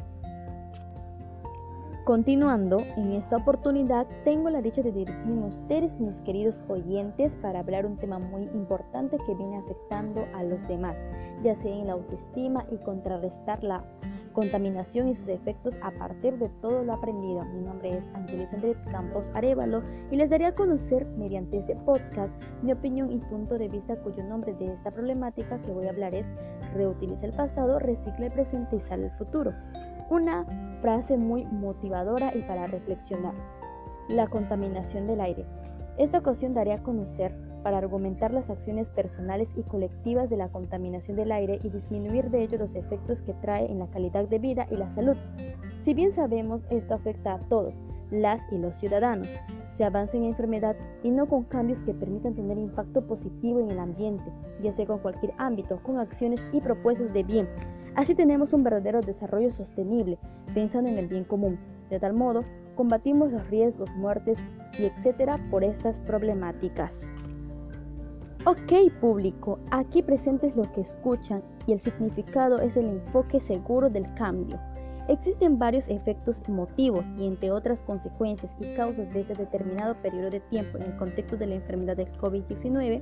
Continuando, 2.05 2.79
en 2.97 3.13
esta 3.13 3.37
oportunidad 3.37 4.09
tengo 4.25 4.51
la 4.51 4.61
dicha 4.61 4.83
de 4.83 4.91
dirigirme 4.91 5.45
a 5.45 5.47
ustedes, 5.47 6.01
mis 6.01 6.19
queridos 6.23 6.61
oyentes, 6.69 7.37
para 7.37 7.61
hablar 7.61 7.87
un 7.87 7.97
tema 7.97 8.19
muy 8.19 8.43
importante 8.55 9.19
que 9.25 9.35
viene 9.37 9.59
afectando 9.59 10.27
a 10.35 10.43
los 10.43 10.67
demás, 10.67 10.99
ya 11.45 11.55
sea 11.55 11.73
en 11.73 11.87
la 11.87 11.93
autoestima 11.93 12.67
y 12.73 12.79
contrarrestar 12.79 13.63
la 13.63 13.85
contaminación 14.33 15.09
y 15.09 15.15
sus 15.15 15.29
efectos 15.29 15.75
a 15.83 15.91
partir 15.93 16.39
de 16.39 16.49
todo 16.61 16.83
lo 16.83 16.95
aprendido. 16.95 17.45
Mi 17.45 17.63
nombre 17.63 17.97
es 17.97 18.09
Angelis 18.15 18.53
Andrés 18.53 18.77
Campos 18.91 19.31
Arevalo 19.35 19.83
y 20.11 20.17
les 20.17 20.31
daré 20.31 20.47
a 20.47 20.55
conocer 20.55 21.07
mediante 21.17 21.59
este 21.59 21.77
podcast 21.77 22.33
mi 22.63 22.73
opinión 22.73 23.13
y 23.13 23.19
punto 23.19 23.59
de 23.59 23.69
vista 23.69 23.97
cuyo 23.97 24.23
nombre 24.25 24.55
de 24.55 24.73
esta 24.73 24.91
problemática 24.91 25.61
que 25.63 25.73
voy 25.73 25.87
a 25.87 25.91
hablar 25.91 26.15
es 26.15 26.27
reutiliza 26.75 27.27
el 27.27 27.33
pasado, 27.33 27.79
recicla 27.79 28.27
el 28.27 28.33
presente 28.33 28.77
y 28.77 28.81
sale 28.81 29.07
el 29.07 29.13
futuro. 29.13 29.53
Una 30.11 30.45
frase 30.81 31.17
muy 31.17 31.45
motivadora 31.45 32.35
y 32.35 32.43
para 32.43 32.67
reflexionar. 32.67 33.35
La 34.09 34.27
contaminación 34.27 35.07
del 35.07 35.21
aire. 35.21 35.47
Esta 35.97 36.19
ocasión 36.19 36.55
daré 36.55 36.73
a 36.73 36.83
conocer 36.83 37.33
para 37.63 37.79
argumentar 37.79 38.33
las 38.33 38.51
acciones 38.51 38.91
personales 38.91 39.51
y 39.57 39.63
colectivas 39.63 40.29
de 40.31 40.37
la 40.37 40.49
contaminación 40.49 41.17
del 41.17 41.33
aire 41.33 41.61
y 41.63 41.71
disminuir 41.71 42.31
de 42.31 42.43
ello 42.43 42.59
los 42.59 42.75
efectos 42.75 43.23
que 43.23 43.35
trae 43.35 43.71
en 43.71 43.79
la 43.79 43.87
calidad 43.89 44.29
de 44.29 44.39
vida 44.39 44.67
y 44.71 44.77
la 44.77 44.91
salud. 44.91 45.17
Si 45.81 45.95
bien 45.95 46.13
sabemos 46.13 46.65
esto 46.71 46.95
afecta 46.95 47.35
a 47.35 47.41
todos, 47.49 47.83
las 48.11 48.41
y 48.53 48.59
los 48.59 48.77
ciudadanos, 48.77 49.35
se 49.73 49.85
avanza 49.85 50.17
en 50.17 50.25
enfermedad 50.25 50.77
y 51.03 51.11
no 51.11 51.27
con 51.27 51.45
cambios 51.45 51.81
que 51.81 51.95
permitan 51.95 52.35
tener 52.35 52.59
impacto 52.59 53.07
positivo 53.07 53.61
en 53.61 53.71
el 53.71 53.79
ambiente, 53.79 54.31
ya 54.63 54.73
sea 54.73 54.87
con 54.87 54.99
cualquier 54.99 55.33
ámbito, 55.39 55.83
con 55.83 55.99
acciones 55.99 56.43
y 56.53 56.61
propuestas 56.61 57.13
de 57.13 57.23
bien. 57.23 57.49
Así 57.95 58.15
tenemos 58.15 58.53
un 58.53 58.63
verdadero 58.63 59.01
desarrollo 59.01 59.51
sostenible, 59.51 60.19
pensando 60.55 60.89
en 60.91 60.99
el 60.99 61.09
bien 61.09 61.25
común. 61.25 61.59
De 61.91 61.99
tal 61.99 62.13
modo, 62.13 62.45
combatimos 62.75 63.33
los 63.33 63.49
riesgos, 63.49 63.91
muertes 63.97 64.39
y 64.79 64.85
etcétera 64.85 65.39
por 65.51 65.65
estas 65.65 66.01
problemáticas. 66.01 67.03
Ok 68.45 68.73
público, 69.01 69.61
aquí 69.71 70.03
presentes 70.03 70.57
lo 70.57 70.65
que 70.73 70.81
escuchan 70.81 71.45
y 71.69 71.75
el 71.75 71.79
significado 71.79 72.61
es 72.61 72.77
el 72.77 72.87
enfoque 72.87 73.39
seguro 73.39 73.89
del 73.89 74.13
cambio. 74.15 74.59
Existen 75.09 75.61
varios 75.61 75.87
efectos 75.87 76.43
emotivos 76.49 77.07
y 77.17 77.29
entre 77.29 77.53
otras 77.53 77.83
consecuencias 77.83 78.53
y 78.59 78.75
causas 78.75 79.13
de 79.13 79.21
ese 79.21 79.35
determinado 79.35 79.95
periodo 80.03 80.31
de 80.31 80.41
tiempo 80.41 80.77
en 80.79 80.85
el 80.85 80.97
contexto 80.97 81.37
de 81.37 81.47
la 81.47 81.55
enfermedad 81.55 81.97
del 81.97 82.11
COVID-19 82.19 83.01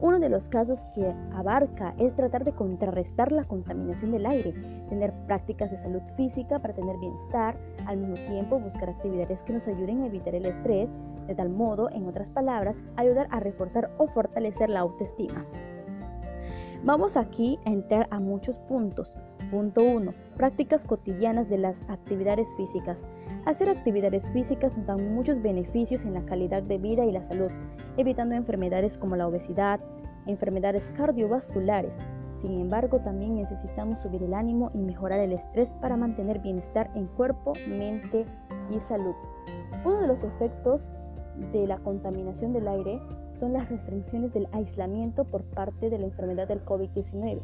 uno 0.00 0.18
de 0.18 0.28
los 0.28 0.48
casos 0.48 0.80
que 0.94 1.14
abarca 1.32 1.94
es 1.98 2.14
tratar 2.14 2.44
de 2.44 2.52
contrarrestar 2.52 3.32
la 3.32 3.44
contaminación 3.44 4.12
del 4.12 4.26
aire, 4.26 4.52
tener 4.90 5.12
prácticas 5.26 5.70
de 5.70 5.78
salud 5.78 6.02
física 6.16 6.58
para 6.58 6.74
tener 6.74 6.98
bienestar, 6.98 7.56
al 7.86 7.96
mismo 7.96 8.14
tiempo 8.26 8.58
buscar 8.58 8.90
actividades 8.90 9.42
que 9.44 9.54
nos 9.54 9.66
ayuden 9.66 10.02
a 10.02 10.06
evitar 10.06 10.34
el 10.34 10.44
estrés, 10.44 10.90
de 11.26 11.34
tal 11.34 11.50
modo, 11.50 11.90
en 11.90 12.06
otras 12.06 12.30
palabras, 12.30 12.76
ayudar 12.96 13.28
a 13.30 13.40
reforzar 13.40 13.90
o 13.98 14.06
fortalecer 14.06 14.70
la 14.70 14.80
autoestima. 14.80 15.44
Vamos 16.84 17.16
aquí 17.16 17.58
a 17.64 17.70
entrar 17.70 18.06
a 18.10 18.20
muchos 18.20 18.58
puntos. 18.60 19.16
Punto 19.50 19.82
1. 19.82 20.12
Prácticas 20.36 20.84
cotidianas 20.84 21.48
de 21.48 21.58
las 21.58 21.76
actividades 21.88 22.54
físicas. 22.56 23.00
Hacer 23.44 23.68
actividades 23.68 24.28
físicas 24.30 24.76
nos 24.76 24.86
da 24.86 24.96
muchos 24.96 25.40
beneficios 25.42 26.04
en 26.04 26.14
la 26.14 26.24
calidad 26.24 26.62
de 26.62 26.78
vida 26.78 27.04
y 27.04 27.12
la 27.12 27.22
salud, 27.22 27.50
evitando 27.96 28.34
enfermedades 28.34 28.98
como 28.98 29.16
la 29.16 29.26
obesidad, 29.26 29.80
enfermedades 30.26 30.90
cardiovasculares. 30.96 31.92
Sin 32.40 32.60
embargo, 32.60 33.00
también 33.00 33.36
necesitamos 33.36 33.98
subir 34.00 34.22
el 34.22 34.34
ánimo 34.34 34.70
y 34.74 34.78
mejorar 34.78 35.20
el 35.20 35.32
estrés 35.32 35.72
para 35.80 35.96
mantener 35.96 36.40
bienestar 36.40 36.90
en 36.94 37.06
cuerpo, 37.06 37.52
mente 37.68 38.26
y 38.70 38.78
salud. 38.80 39.14
Uno 39.84 40.00
de 40.00 40.06
los 40.08 40.22
efectos 40.22 40.82
de 41.52 41.66
la 41.66 41.78
contaminación 41.78 42.52
del 42.52 42.68
aire 42.68 43.00
son 43.38 43.52
las 43.52 43.68
restricciones 43.68 44.32
del 44.32 44.48
aislamiento 44.52 45.24
por 45.24 45.42
parte 45.44 45.90
de 45.90 45.98
la 45.98 46.06
enfermedad 46.06 46.48
del 46.48 46.64
COVID-19. 46.64 47.40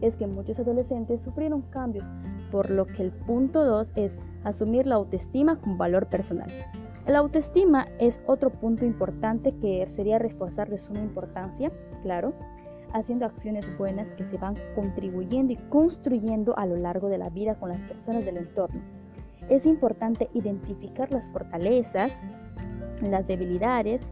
Es 0.00 0.16
que 0.16 0.26
muchos 0.26 0.58
adolescentes 0.58 1.22
sufrieron 1.22 1.62
cambios, 1.62 2.04
por 2.50 2.70
lo 2.70 2.86
que 2.86 3.02
el 3.02 3.12
punto 3.12 3.64
2 3.64 3.92
es 3.96 4.18
asumir 4.44 4.86
la 4.86 4.96
autoestima 4.96 5.58
como 5.60 5.76
valor 5.76 6.06
personal. 6.06 6.48
La 7.06 7.18
autoestima 7.18 7.88
es 7.98 8.20
otro 8.26 8.50
punto 8.50 8.84
importante 8.84 9.52
que 9.56 9.86
sería 9.88 10.18
reforzar 10.18 10.70
de 10.70 10.78
suma 10.78 11.00
importancia, 11.00 11.70
claro, 12.02 12.32
haciendo 12.94 13.26
acciones 13.26 13.66
buenas 13.76 14.12
que 14.12 14.24
se 14.24 14.38
van 14.38 14.54
contribuyendo 14.74 15.52
y 15.52 15.56
construyendo 15.68 16.56
a 16.56 16.64
lo 16.64 16.76
largo 16.76 17.08
de 17.08 17.18
la 17.18 17.28
vida 17.28 17.56
con 17.56 17.70
las 17.70 17.80
personas 17.80 18.24
del 18.24 18.38
entorno. 18.38 18.80
Es 19.50 19.66
importante 19.66 20.30
identificar 20.32 21.12
las 21.12 21.28
fortalezas, 21.28 22.12
las 23.02 23.26
debilidades, 23.26 24.10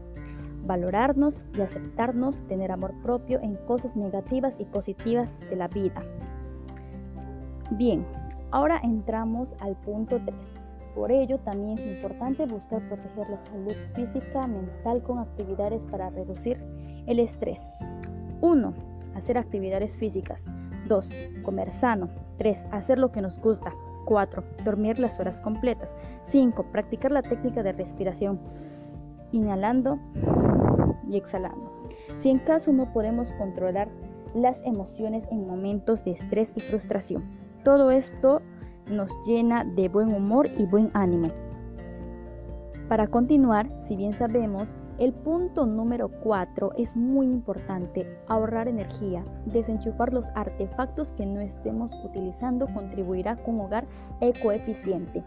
valorarnos 0.65 1.41
y 1.57 1.61
aceptarnos, 1.61 2.39
tener 2.47 2.71
amor 2.71 2.93
propio 3.01 3.39
en 3.41 3.55
cosas 3.67 3.95
negativas 3.95 4.53
y 4.59 4.65
positivas 4.65 5.37
de 5.49 5.55
la 5.55 5.67
vida. 5.67 6.03
Bien, 7.71 8.05
ahora 8.51 8.79
entramos 8.83 9.55
al 9.59 9.75
punto 9.77 10.19
3. 10.23 10.35
Por 10.95 11.11
ello, 11.11 11.39
también 11.39 11.79
es 11.79 11.85
importante 11.85 12.45
buscar 12.45 12.87
proteger 12.87 13.29
la 13.29 13.43
salud 13.45 13.73
física, 13.95 14.45
mental 14.45 15.01
con 15.01 15.17
actividades 15.17 15.85
para 15.87 16.09
reducir 16.11 16.63
el 17.07 17.19
estrés. 17.19 17.59
1. 18.41 18.73
Hacer 19.15 19.37
actividades 19.37 19.97
físicas. 19.97 20.45
2. 20.87 21.09
Comer 21.43 21.71
sano. 21.71 22.09
3. 22.37 22.63
Hacer 22.71 22.99
lo 22.99 23.11
que 23.11 23.21
nos 23.21 23.39
gusta. 23.39 23.73
4. 24.05 24.43
Dormir 24.63 24.99
las 24.99 25.19
horas 25.19 25.39
completas. 25.39 25.95
5. 26.23 26.63
Practicar 26.71 27.11
la 27.11 27.23
técnica 27.23 27.63
de 27.63 27.71
respiración. 27.71 28.39
Inhalando 29.33 29.99
y 31.09 31.17
exhalando. 31.17 31.71
Si 32.15 32.29
en 32.29 32.39
caso 32.39 32.71
no 32.71 32.93
podemos 32.93 33.31
controlar 33.33 33.89
las 34.33 34.57
emociones 34.63 35.25
en 35.31 35.45
momentos 35.45 36.03
de 36.05 36.11
estrés 36.11 36.53
y 36.55 36.61
frustración. 36.61 37.23
Todo 37.63 37.91
esto 37.91 38.41
nos 38.87 39.09
llena 39.25 39.63
de 39.63 39.89
buen 39.89 40.13
humor 40.13 40.49
y 40.57 40.65
buen 40.65 40.89
ánimo. 40.93 41.29
Para 42.89 43.07
continuar, 43.07 43.69
si 43.87 43.95
bien 43.95 44.13
sabemos, 44.13 44.75
el 44.99 45.13
punto 45.13 45.65
número 45.65 46.09
4 46.21 46.73
es 46.77 46.95
muy 46.95 47.25
importante, 47.25 48.05
ahorrar 48.27 48.67
energía, 48.67 49.23
desenchufar 49.47 50.13
los 50.13 50.27
artefactos 50.35 51.09
que 51.17 51.25
no 51.25 51.39
estemos 51.39 51.91
utilizando 52.03 52.67
contribuirá 52.67 53.35
con 53.37 53.55
un 53.55 53.61
hogar 53.61 53.87
ecoeficiente. 54.21 55.23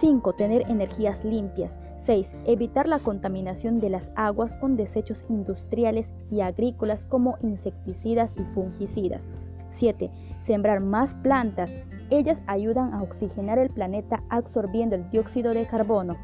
5. 0.00 0.32
Tener 0.34 0.62
energías 0.70 1.22
limpias. 1.24 1.74
6. 1.98 2.36
Evitar 2.44 2.88
la 2.88 2.98
contaminación 2.98 3.80
de 3.80 3.90
las 3.90 4.10
aguas 4.14 4.56
con 4.56 4.76
desechos 4.76 5.24
industriales 5.28 6.06
y 6.30 6.40
agrícolas 6.40 7.04
como 7.04 7.36
insecticidas 7.42 8.30
y 8.36 8.42
fungicidas. 8.54 9.26
7. 9.70 10.10
Sembrar 10.42 10.80
más 10.80 11.14
plantas. 11.16 11.74
Ellas 12.10 12.42
ayudan 12.46 12.92
a 12.92 13.02
oxigenar 13.02 13.58
el 13.58 13.70
planeta 13.70 14.22
absorbiendo 14.28 14.94
el 14.96 15.10
dióxido 15.10 15.52
de 15.52 15.66
carbono. 15.66 16.16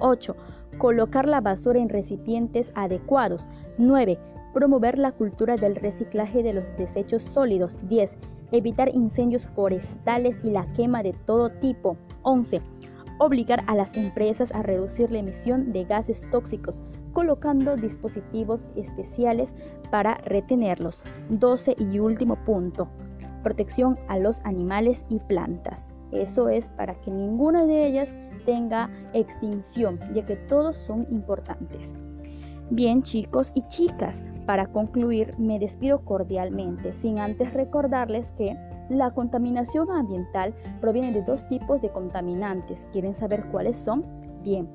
8. 0.00 0.34
Colocar 0.78 1.26
la 1.28 1.40
basura 1.40 1.78
en 1.78 1.88
recipientes 1.88 2.70
adecuados. 2.74 3.46
9. 3.78 4.18
Promover 4.52 4.98
la 4.98 5.12
cultura 5.12 5.56
del 5.56 5.76
reciclaje 5.76 6.42
de 6.42 6.54
los 6.54 6.76
desechos 6.76 7.22
sólidos. 7.22 7.78
10. 7.88 8.16
Evitar 8.52 8.94
incendios 8.94 9.46
forestales 9.46 10.36
y 10.42 10.50
la 10.50 10.66
quema 10.72 11.02
de 11.02 11.12
todo 11.12 11.50
tipo. 11.50 11.96
11 12.22 12.60
obligar 13.18 13.62
a 13.66 13.74
las 13.74 13.96
empresas 13.96 14.52
a 14.52 14.62
reducir 14.62 15.10
la 15.10 15.18
emisión 15.18 15.72
de 15.72 15.84
gases 15.84 16.22
tóxicos, 16.30 16.80
colocando 17.12 17.76
dispositivos 17.76 18.60
especiales 18.76 19.54
para 19.90 20.16
retenerlos. 20.24 21.02
12 21.30 21.76
y 21.78 21.98
último 21.98 22.36
punto, 22.44 22.88
protección 23.42 23.98
a 24.08 24.18
los 24.18 24.40
animales 24.44 25.04
y 25.08 25.18
plantas. 25.20 25.88
Eso 26.12 26.48
es 26.48 26.68
para 26.70 26.94
que 27.00 27.10
ninguna 27.10 27.64
de 27.64 27.86
ellas 27.86 28.14
tenga 28.44 28.90
extinción, 29.12 29.98
ya 30.14 30.24
que 30.24 30.36
todos 30.36 30.76
son 30.76 31.06
importantes. 31.10 31.92
Bien 32.70 33.02
chicos 33.02 33.52
y 33.54 33.66
chicas, 33.68 34.22
Para 34.46 34.68
concluir, 34.68 35.34
me 35.38 35.58
despido 35.58 36.04
cordialmente, 36.04 36.92
sin 36.94 37.18
antes 37.18 37.52
recordarles 37.52 38.30
que 38.38 38.56
la 38.88 39.10
contaminación 39.10 39.90
ambiental 39.90 40.54
proviene 40.80 41.12
de 41.12 41.22
dos 41.22 41.46
tipos 41.48 41.82
de 41.82 41.90
contaminantes. 41.90 42.86
¿Quieren 42.92 43.14
saber 43.14 43.44
cuáles 43.50 43.76
son? 43.76 44.04
Bien, 44.42 44.68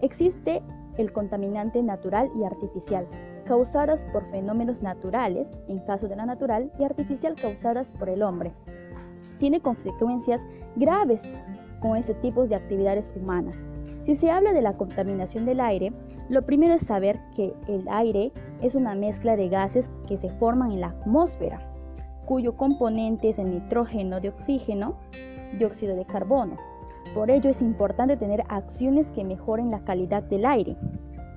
existe 0.00 0.62
el 0.96 1.12
contaminante 1.12 1.82
natural 1.82 2.30
y 2.38 2.44
artificial, 2.44 3.08
causadas 3.44 4.06
por 4.12 4.24
fenómenos 4.30 4.82
naturales, 4.82 5.48
en 5.66 5.80
caso 5.80 6.06
de 6.06 6.14
la 6.14 6.26
natural, 6.26 6.70
y 6.78 6.84
artificial 6.84 7.34
causadas 7.34 7.90
por 7.98 8.08
el 8.08 8.22
hombre. 8.22 8.52
Tiene 9.38 9.60
consecuencias 9.60 10.40
graves 10.76 11.22
con 11.80 11.96
ese 11.96 12.14
tipo 12.14 12.46
de 12.46 12.54
actividades 12.54 13.10
humanas. 13.16 13.64
Si 14.02 14.14
se 14.14 14.30
habla 14.30 14.52
de 14.52 14.62
la 14.62 14.76
contaminación 14.76 15.44
del 15.44 15.60
aire, 15.60 15.92
lo 16.28 16.42
primero 16.42 16.74
es 16.74 16.82
saber 16.82 17.18
que 17.34 17.54
el 17.68 17.88
aire 17.88 18.32
es 18.60 18.74
una 18.74 18.94
mezcla 18.94 19.34
de 19.34 19.48
gases 19.48 19.90
que 20.06 20.18
se 20.18 20.28
forman 20.30 20.72
en 20.72 20.80
la 20.80 20.88
atmósfera, 20.88 21.58
cuyo 22.26 22.54
componente 22.56 23.30
es 23.30 23.38
el 23.38 23.50
nitrógeno 23.50 24.20
de 24.20 24.28
oxígeno, 24.28 24.96
dióxido 25.58 25.96
de 25.96 26.04
carbono. 26.04 26.58
Por 27.14 27.30
ello 27.30 27.48
es 27.48 27.62
importante 27.62 28.18
tener 28.18 28.44
acciones 28.48 29.08
que 29.12 29.24
mejoren 29.24 29.70
la 29.70 29.80
calidad 29.84 30.22
del 30.22 30.44
aire, 30.44 30.76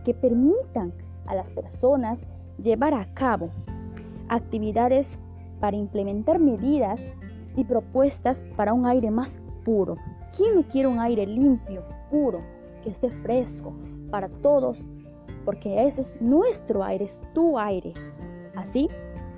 que 0.03 0.13
permitan 0.13 0.91
a 1.25 1.35
las 1.35 1.49
personas 1.51 2.25
llevar 2.61 2.93
a 2.93 3.05
cabo 3.13 3.49
actividades 4.27 5.17
para 5.61 5.77
implementar 5.77 6.39
medidas 6.39 6.99
y 7.55 7.63
propuestas 7.63 8.43
para 8.57 8.73
un 8.73 8.85
aire 8.85 9.09
más 9.09 9.39
puro. 9.63 9.95
¿Quién 10.35 10.55
no 10.55 10.63
quiere 10.63 10.89
un 10.89 10.99
aire 10.99 11.25
limpio, 11.25 11.83
puro, 12.09 12.41
que 12.83 12.89
esté 12.89 13.09
fresco 13.09 13.73
para 14.11 14.29
todos? 14.29 14.83
Porque 15.45 15.87
eso 15.87 16.01
es 16.01 16.21
nuestro 16.21 16.83
aire, 16.83 17.05
es 17.05 17.19
tu 17.33 17.57
aire. 17.57 17.93
Así 18.55 18.87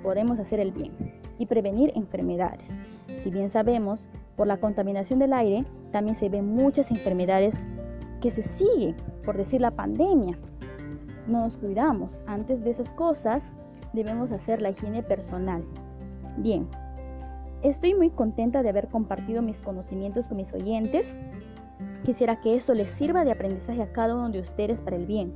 podemos 0.02 0.38
hacer 0.38 0.60
el 0.60 0.72
bien 0.72 0.92
y 1.38 1.46
prevenir 1.46 1.92
enfermedades. 1.94 2.74
Si 3.22 3.30
bien 3.30 3.48
sabemos, 3.48 4.06
por 4.36 4.46
la 4.46 4.58
contaminación 4.58 5.18
del 5.18 5.32
aire 5.32 5.64
también 5.92 6.14
se 6.14 6.28
ven 6.28 6.54
muchas 6.54 6.90
enfermedades 6.90 7.64
que 8.20 8.30
se 8.30 8.42
siguen, 8.42 8.96
por 9.24 9.36
decir 9.36 9.60
la 9.60 9.70
pandemia. 9.70 10.38
No 11.26 11.40
nos 11.40 11.56
cuidamos. 11.56 12.20
Antes 12.26 12.62
de 12.64 12.70
esas 12.70 12.90
cosas 12.90 13.50
debemos 13.92 14.32
hacer 14.32 14.60
la 14.60 14.70
higiene 14.70 15.02
personal. 15.02 15.64
Bien, 16.36 16.66
estoy 17.62 17.94
muy 17.94 18.10
contenta 18.10 18.62
de 18.62 18.68
haber 18.68 18.88
compartido 18.88 19.40
mis 19.40 19.60
conocimientos 19.60 20.26
con 20.26 20.36
mis 20.36 20.52
oyentes. 20.52 21.14
Quisiera 22.04 22.40
que 22.40 22.54
esto 22.54 22.74
les 22.74 22.90
sirva 22.90 23.24
de 23.24 23.32
aprendizaje 23.32 23.80
a 23.80 23.90
cada 23.90 24.14
uno 24.14 24.28
de 24.28 24.40
ustedes 24.40 24.82
para 24.82 24.96
el 24.96 25.06
bien 25.06 25.32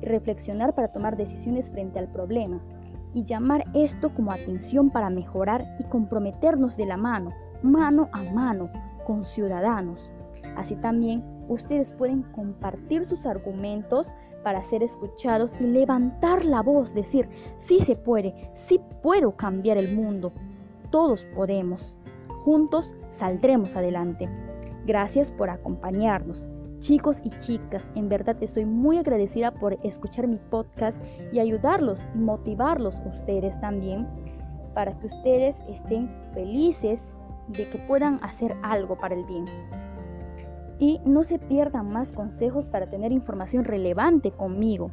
y 0.00 0.06
reflexionar 0.06 0.74
para 0.74 0.88
tomar 0.88 1.16
decisiones 1.16 1.70
frente 1.70 1.98
al 1.98 2.08
problema 2.08 2.58
y 3.12 3.24
llamar 3.24 3.64
esto 3.74 4.14
como 4.14 4.32
atención 4.32 4.88
para 4.90 5.10
mejorar 5.10 5.76
y 5.78 5.84
comprometernos 5.84 6.76
de 6.78 6.86
la 6.86 6.96
mano, 6.96 7.32
mano 7.62 8.08
a 8.12 8.22
mano, 8.22 8.70
con 9.06 9.26
ciudadanos. 9.26 10.10
Así 10.56 10.74
también 10.76 11.22
ustedes 11.48 11.92
pueden 11.92 12.22
compartir 12.22 13.04
sus 13.04 13.26
argumentos 13.26 14.08
para 14.42 14.64
ser 14.64 14.82
escuchados 14.82 15.54
y 15.60 15.64
levantar 15.64 16.46
la 16.46 16.62
voz, 16.62 16.94
decir, 16.94 17.28
sí 17.58 17.78
se 17.80 17.94
puede, 17.94 18.50
sí 18.54 18.80
puedo 19.02 19.36
cambiar 19.36 19.76
el 19.76 19.94
mundo, 19.94 20.32
todos 20.90 21.26
podemos, 21.34 21.94
juntos 22.44 22.94
saldremos 23.10 23.76
adelante. 23.76 24.45
Gracias 24.86 25.32
por 25.32 25.50
acompañarnos. 25.50 26.46
Chicos 26.78 27.20
y 27.24 27.30
chicas, 27.40 27.84
en 27.96 28.08
verdad 28.08 28.36
estoy 28.40 28.64
muy 28.64 28.98
agradecida 28.98 29.50
por 29.50 29.76
escuchar 29.82 30.28
mi 30.28 30.36
podcast 30.36 31.02
y 31.32 31.40
ayudarlos 31.40 32.00
y 32.14 32.18
motivarlos 32.18 32.94
ustedes 33.04 33.58
también 33.60 34.06
para 34.74 34.96
que 34.98 35.06
ustedes 35.06 35.56
estén 35.68 36.08
felices 36.34 37.04
de 37.48 37.68
que 37.68 37.78
puedan 37.78 38.22
hacer 38.22 38.54
algo 38.62 38.96
para 38.96 39.16
el 39.16 39.24
bien. 39.24 39.46
Y 40.78 41.00
no 41.04 41.24
se 41.24 41.40
pierdan 41.40 41.90
más 41.90 42.12
consejos 42.12 42.68
para 42.68 42.88
tener 42.88 43.10
información 43.10 43.64
relevante 43.64 44.30
conmigo. 44.30 44.92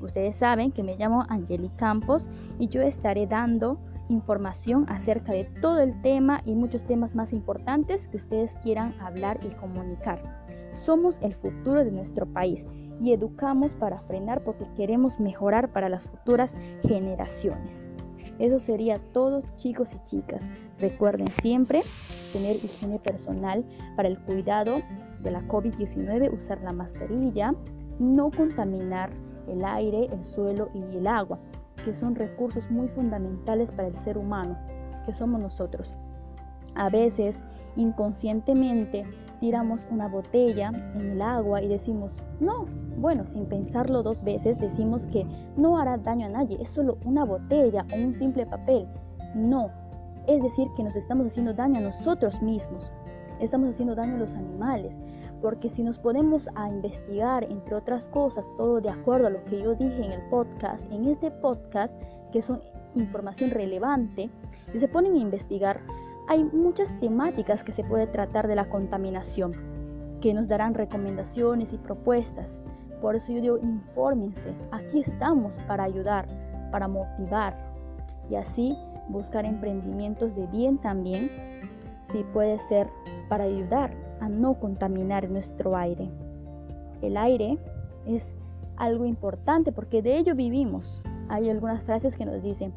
Ustedes 0.00 0.36
saben 0.36 0.70
que 0.70 0.84
me 0.84 0.96
llamo 0.96 1.24
Angeli 1.28 1.70
Campos 1.70 2.28
y 2.60 2.68
yo 2.68 2.82
estaré 2.82 3.26
dando 3.26 3.78
información 4.08 4.86
acerca 4.88 5.32
de 5.32 5.44
todo 5.44 5.80
el 5.80 6.00
tema 6.02 6.42
y 6.44 6.54
muchos 6.54 6.82
temas 6.84 7.14
más 7.14 7.32
importantes 7.32 8.08
que 8.08 8.16
ustedes 8.16 8.52
quieran 8.62 8.94
hablar 9.00 9.38
y 9.44 9.48
comunicar. 9.56 10.22
Somos 10.84 11.18
el 11.20 11.34
futuro 11.34 11.84
de 11.84 11.92
nuestro 11.92 12.26
país 12.26 12.64
y 13.00 13.12
educamos 13.12 13.72
para 13.72 14.00
frenar 14.02 14.42
porque 14.44 14.66
queremos 14.76 15.18
mejorar 15.20 15.72
para 15.72 15.88
las 15.88 16.04
futuras 16.04 16.54
generaciones. 16.82 17.88
Eso 18.38 18.58
sería 18.58 18.98
todo 19.12 19.42
chicos 19.56 19.90
y 19.92 20.04
chicas. 20.04 20.46
Recuerden 20.78 21.30
siempre 21.42 21.82
tener 22.32 22.56
higiene 22.56 22.98
personal 22.98 23.64
para 23.96 24.08
el 24.08 24.18
cuidado 24.18 24.80
de 25.22 25.30
la 25.30 25.42
COVID-19, 25.42 26.32
usar 26.36 26.60
la 26.62 26.72
mascarilla, 26.72 27.54
no 27.98 28.30
contaminar 28.30 29.10
el 29.48 29.64
aire, 29.64 30.08
el 30.12 30.24
suelo 30.24 30.70
y 30.74 30.96
el 30.96 31.06
agua, 31.06 31.38
que 31.84 31.94
son 31.94 32.14
recursos 32.14 32.70
muy 32.70 32.88
fundamentales 32.88 33.70
para 33.70 33.88
el 33.88 33.98
ser 34.04 34.18
humano, 34.18 34.56
que 35.06 35.14
somos 35.14 35.40
nosotros. 35.40 35.94
A 36.74 36.88
veces, 36.88 37.42
inconscientemente, 37.76 39.04
tiramos 39.40 39.88
una 39.90 40.08
botella 40.08 40.70
en 40.94 41.10
el 41.10 41.22
agua 41.22 41.62
y 41.62 41.68
decimos, 41.68 42.22
no, 42.40 42.66
bueno, 42.96 43.26
sin 43.26 43.46
pensarlo 43.46 44.02
dos 44.02 44.22
veces, 44.22 44.58
decimos 44.58 45.06
que 45.06 45.26
no 45.56 45.78
hará 45.78 45.96
daño 45.98 46.26
a 46.26 46.30
nadie, 46.30 46.62
es 46.62 46.70
solo 46.70 46.96
una 47.04 47.24
botella 47.24 47.84
o 47.92 47.96
un 47.96 48.14
simple 48.14 48.46
papel. 48.46 48.86
No, 49.34 49.70
es 50.28 50.42
decir, 50.42 50.68
que 50.76 50.84
nos 50.84 50.94
estamos 50.94 51.26
haciendo 51.26 51.52
daño 51.52 51.78
a 51.78 51.82
nosotros 51.82 52.40
mismos, 52.40 52.92
estamos 53.40 53.70
haciendo 53.70 53.94
daño 53.94 54.14
a 54.14 54.18
los 54.18 54.34
animales, 54.34 54.96
porque 55.42 55.68
si 55.68 55.82
nos 55.82 55.98
podemos 55.98 56.48
a 56.54 56.68
investigar, 56.68 57.44
entre 57.44 57.74
otras 57.74 58.08
cosas, 58.08 58.46
todo 58.56 58.80
de 58.80 58.90
acuerdo 58.90 59.26
a 59.26 59.30
lo 59.30 59.44
que 59.44 59.60
yo 59.60 59.74
dije 59.74 60.04
en 60.04 60.12
el 60.12 60.22
podcast, 60.30 60.80
en 60.92 61.08
este 61.08 61.32
podcast, 61.32 61.94
que 62.30 62.38
es 62.38 62.48
información 62.94 63.50
relevante, 63.50 64.30
si 64.72 64.78
se 64.78 64.88
ponen 64.88 65.14
a 65.14 65.18
investigar, 65.18 65.80
hay 66.28 66.44
muchas 66.44 66.88
temáticas 67.00 67.64
que 67.64 67.72
se 67.72 67.82
puede 67.82 68.06
tratar 68.06 68.46
de 68.46 68.54
la 68.54 68.68
contaminación, 68.68 69.54
que 70.20 70.32
nos 70.32 70.46
darán 70.46 70.74
recomendaciones 70.74 71.72
y 71.72 71.76
propuestas. 71.78 72.56
Por 73.00 73.16
eso 73.16 73.32
yo 73.32 73.40
digo, 73.40 73.58
infórmense, 73.58 74.54
aquí 74.70 75.00
estamos 75.00 75.58
para 75.66 75.82
ayudar, 75.82 76.28
para 76.70 76.86
motivar 76.86 77.56
y 78.30 78.36
así 78.36 78.76
buscar 79.08 79.44
emprendimientos 79.44 80.36
de 80.36 80.46
bien 80.46 80.78
también, 80.78 81.28
si 82.04 82.22
puede 82.32 82.60
ser 82.60 82.88
para 83.28 83.44
ayudar 83.44 83.92
a 84.22 84.28
no 84.28 84.54
contaminar 84.54 85.28
nuestro 85.28 85.76
aire. 85.76 86.08
El 87.02 87.16
aire 87.16 87.58
es 88.06 88.32
algo 88.76 89.04
importante 89.04 89.72
porque 89.72 90.00
de 90.00 90.16
ello 90.16 90.36
vivimos. 90.36 91.02
Hay 91.28 91.50
algunas 91.50 91.82
frases 91.82 92.16
que 92.16 92.24
nos 92.24 92.40
dicen, 92.40 92.72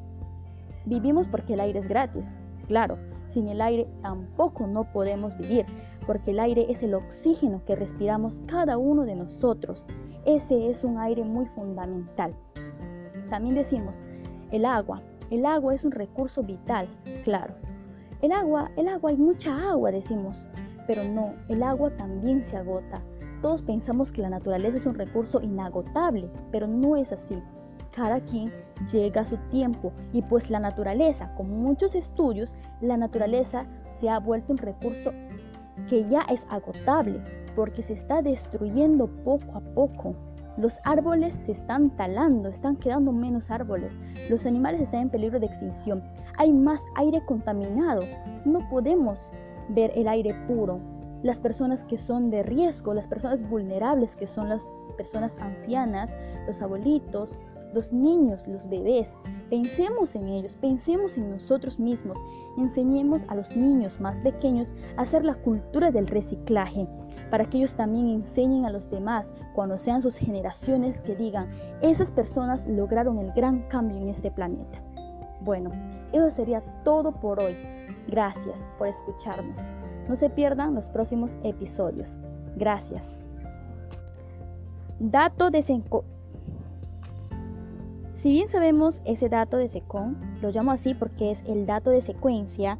vivimos 0.85 1.27
porque 1.27 1.53
el 1.53 1.59
aire 1.59 1.79
es 1.79 1.87
gratis. 1.87 2.25
Claro, 2.67 2.97
sin 3.29 3.47
el 3.47 3.61
aire 3.61 3.87
tampoco 4.01 4.65
no 4.65 4.91
podemos 4.91 5.37
vivir, 5.37 5.65
porque 6.07 6.31
el 6.31 6.39
aire 6.39 6.65
es 6.67 6.81
el 6.81 6.95
oxígeno 6.95 7.61
que 7.65 7.75
respiramos 7.75 8.39
cada 8.47 8.79
uno 8.79 9.03
de 9.03 9.15
nosotros. 9.15 9.85
Ese 10.25 10.71
es 10.71 10.83
un 10.83 10.97
aire 10.97 11.23
muy 11.23 11.45
fundamental. 11.45 12.33
También 13.29 13.53
decimos, 13.53 14.01
el 14.51 14.65
agua. 14.65 15.03
El 15.29 15.45
agua 15.45 15.75
es 15.75 15.83
un 15.83 15.91
recurso 15.91 16.41
vital, 16.41 16.87
claro. 17.23 17.53
El 18.23 18.31
agua, 18.31 18.71
el 18.77 18.87
agua, 18.87 19.11
hay 19.11 19.17
mucha 19.17 19.69
agua, 19.69 19.91
decimos, 19.91 20.47
pero 20.87 21.03
no, 21.03 21.33
el 21.49 21.63
agua 21.63 21.91
también 21.97 22.43
se 22.43 22.57
agota. 22.57 23.01
Todos 23.41 23.61
pensamos 23.61 24.11
que 24.11 24.21
la 24.21 24.29
naturaleza 24.29 24.77
es 24.77 24.85
un 24.85 24.95
recurso 24.95 25.41
inagotable, 25.41 26.29
pero 26.51 26.67
no 26.67 26.95
es 26.95 27.11
así 27.11 27.41
cada 27.95 28.19
quien 28.19 28.51
llega 28.91 29.21
a 29.21 29.25
su 29.25 29.37
tiempo 29.49 29.93
y 30.11 30.21
pues 30.21 30.49
la 30.49 30.59
naturaleza, 30.59 31.33
con 31.35 31.49
muchos 31.49 31.95
estudios, 31.95 32.53
la 32.81 32.97
naturaleza 32.97 33.65
se 33.99 34.09
ha 34.09 34.19
vuelto 34.19 34.51
un 34.51 34.57
recurso 34.57 35.11
que 35.87 36.07
ya 36.09 36.21
es 36.29 36.45
agotable 36.49 37.21
porque 37.55 37.81
se 37.81 37.93
está 37.93 38.21
destruyendo 38.21 39.07
poco 39.23 39.55
a 39.55 39.61
poco. 39.61 40.15
Los 40.57 40.77
árboles 40.83 41.33
se 41.33 41.53
están 41.53 41.89
talando, 41.97 42.49
están 42.49 42.77
quedando 42.77 43.11
menos 43.11 43.51
árboles. 43.51 43.97
Los 44.29 44.45
animales 44.45 44.81
están 44.81 45.01
en 45.01 45.09
peligro 45.09 45.39
de 45.39 45.47
extinción. 45.47 46.01
Hay 46.37 46.53
más 46.53 46.81
aire 46.95 47.21
contaminado. 47.25 48.01
No 48.45 48.59
podemos 48.69 49.31
ver 49.69 49.91
el 49.95 50.07
aire 50.07 50.33
puro. 50.47 50.79
Las 51.23 51.39
personas 51.39 51.83
que 51.85 51.97
son 51.97 52.29
de 52.29 52.43
riesgo, 52.43 52.93
las 52.93 53.07
personas 53.07 53.47
vulnerables 53.49 54.15
que 54.15 54.27
son 54.27 54.49
las 54.49 54.67
personas 54.97 55.31
ancianas, 55.39 56.09
los 56.47 56.61
abuelitos, 56.61 57.31
los 57.75 57.91
niños, 57.91 58.47
los 58.47 58.67
bebés. 58.69 59.15
Pensemos 59.49 60.15
en 60.15 60.29
ellos, 60.29 60.55
pensemos 60.55 61.17
en 61.17 61.31
nosotros 61.31 61.77
mismos. 61.77 62.17
Enseñemos 62.57 63.23
a 63.27 63.35
los 63.35 63.55
niños 63.55 63.99
más 63.99 64.19
pequeños 64.21 64.69
a 64.97 65.01
hacer 65.01 65.23
la 65.23 65.35
cultura 65.35 65.91
del 65.91 66.07
reciclaje. 66.07 66.87
para 67.31 67.45
que 67.45 67.57
ellos 67.57 67.73
también 67.73 68.07
enseñen 68.09 68.65
a 68.65 68.69
los 68.69 68.89
demás 68.91 69.33
cuando 69.55 69.79
sean 69.79 70.01
sus 70.01 70.15
generaciones 70.15 71.01
que 71.01 71.15
digan, 71.15 71.49
esas 71.81 72.11
personas 72.11 72.67
lograron 72.67 73.17
el 73.17 73.31
gran 73.33 73.63
cambio 73.67 73.97
en 73.97 74.09
este 74.09 74.29
planeta. 74.29 74.79
Bueno, 75.41 75.71
eso 76.13 76.29
sería 76.29 76.61
todo 76.83 77.11
por 77.13 77.41
hoy. 77.41 77.55
Gracias 78.07 78.65
por 78.77 78.87
escucharnos. 78.87 79.57
No 80.07 80.15
se 80.15 80.29
pierdan 80.29 80.75
los 80.75 80.89
próximos 80.89 81.37
episodios. 81.43 82.17
Gracias. 82.55 83.03
Dato 84.99 85.49
de. 85.49 85.61
Si 88.13 88.31
bien 88.31 88.47
sabemos 88.47 89.01
ese 89.05 89.29
dato 89.29 89.57
de 89.57 89.67
SECON, 89.67 90.17
lo 90.41 90.51
llamo 90.51 90.71
así 90.71 90.93
porque 90.93 91.31
es 91.31 91.39
el 91.45 91.65
dato 91.65 91.89
de 91.89 92.01
secuencia, 92.01 92.79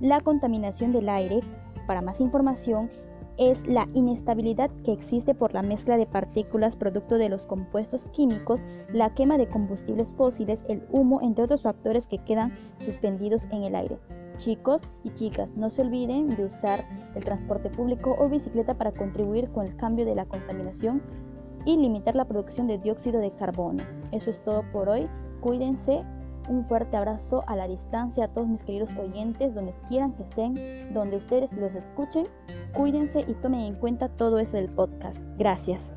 la 0.00 0.20
contaminación 0.20 0.92
del 0.92 1.08
aire, 1.08 1.40
para 1.86 2.02
más 2.02 2.20
información, 2.20 2.90
es 3.38 3.66
la 3.66 3.88
inestabilidad 3.94 4.70
que 4.84 4.92
existe 4.92 5.34
por 5.34 5.52
la 5.52 5.62
mezcla 5.62 5.96
de 5.96 6.06
partículas 6.06 6.76
producto 6.76 7.18
de 7.18 7.28
los 7.28 7.46
compuestos 7.46 8.06
químicos, 8.12 8.62
la 8.92 9.14
quema 9.14 9.36
de 9.36 9.48
combustibles 9.48 10.12
fósiles, 10.12 10.64
el 10.68 10.82
humo, 10.90 11.20
entre 11.20 11.44
otros 11.44 11.62
factores 11.62 12.06
que 12.06 12.18
quedan 12.18 12.56
suspendidos 12.78 13.44
en 13.50 13.64
el 13.64 13.74
aire. 13.74 13.98
Chicos 14.38 14.82
y 15.02 15.10
chicas, 15.10 15.56
no 15.56 15.70
se 15.70 15.82
olviden 15.82 16.28
de 16.28 16.44
usar 16.44 16.84
el 17.14 17.24
transporte 17.24 17.70
público 17.70 18.14
o 18.18 18.28
bicicleta 18.28 18.74
para 18.74 18.92
contribuir 18.92 19.48
con 19.50 19.66
el 19.66 19.76
cambio 19.76 20.04
de 20.04 20.14
la 20.14 20.26
contaminación 20.26 21.02
y 21.64 21.76
limitar 21.76 22.14
la 22.14 22.26
producción 22.26 22.66
de 22.66 22.78
dióxido 22.78 23.20
de 23.20 23.32
carbono. 23.32 23.82
Eso 24.12 24.30
es 24.30 24.42
todo 24.42 24.62
por 24.72 24.88
hoy. 24.88 25.08
Cuídense. 25.40 26.04
Un 26.48 26.64
fuerte 26.64 26.96
abrazo 26.96 27.42
a 27.48 27.56
la 27.56 27.66
distancia 27.66 28.26
a 28.26 28.28
todos 28.28 28.46
mis 28.46 28.62
queridos 28.62 28.94
oyentes, 28.96 29.52
donde 29.52 29.74
quieran 29.88 30.12
que 30.12 30.22
estén, 30.22 30.94
donde 30.94 31.16
ustedes 31.16 31.52
los 31.52 31.74
escuchen. 31.74 32.28
Cuídense 32.72 33.24
y 33.26 33.34
tomen 33.34 33.62
en 33.62 33.74
cuenta 33.74 34.08
todo 34.08 34.38
eso 34.38 34.56
del 34.56 34.68
podcast. 34.68 35.18
Gracias. 35.38 35.95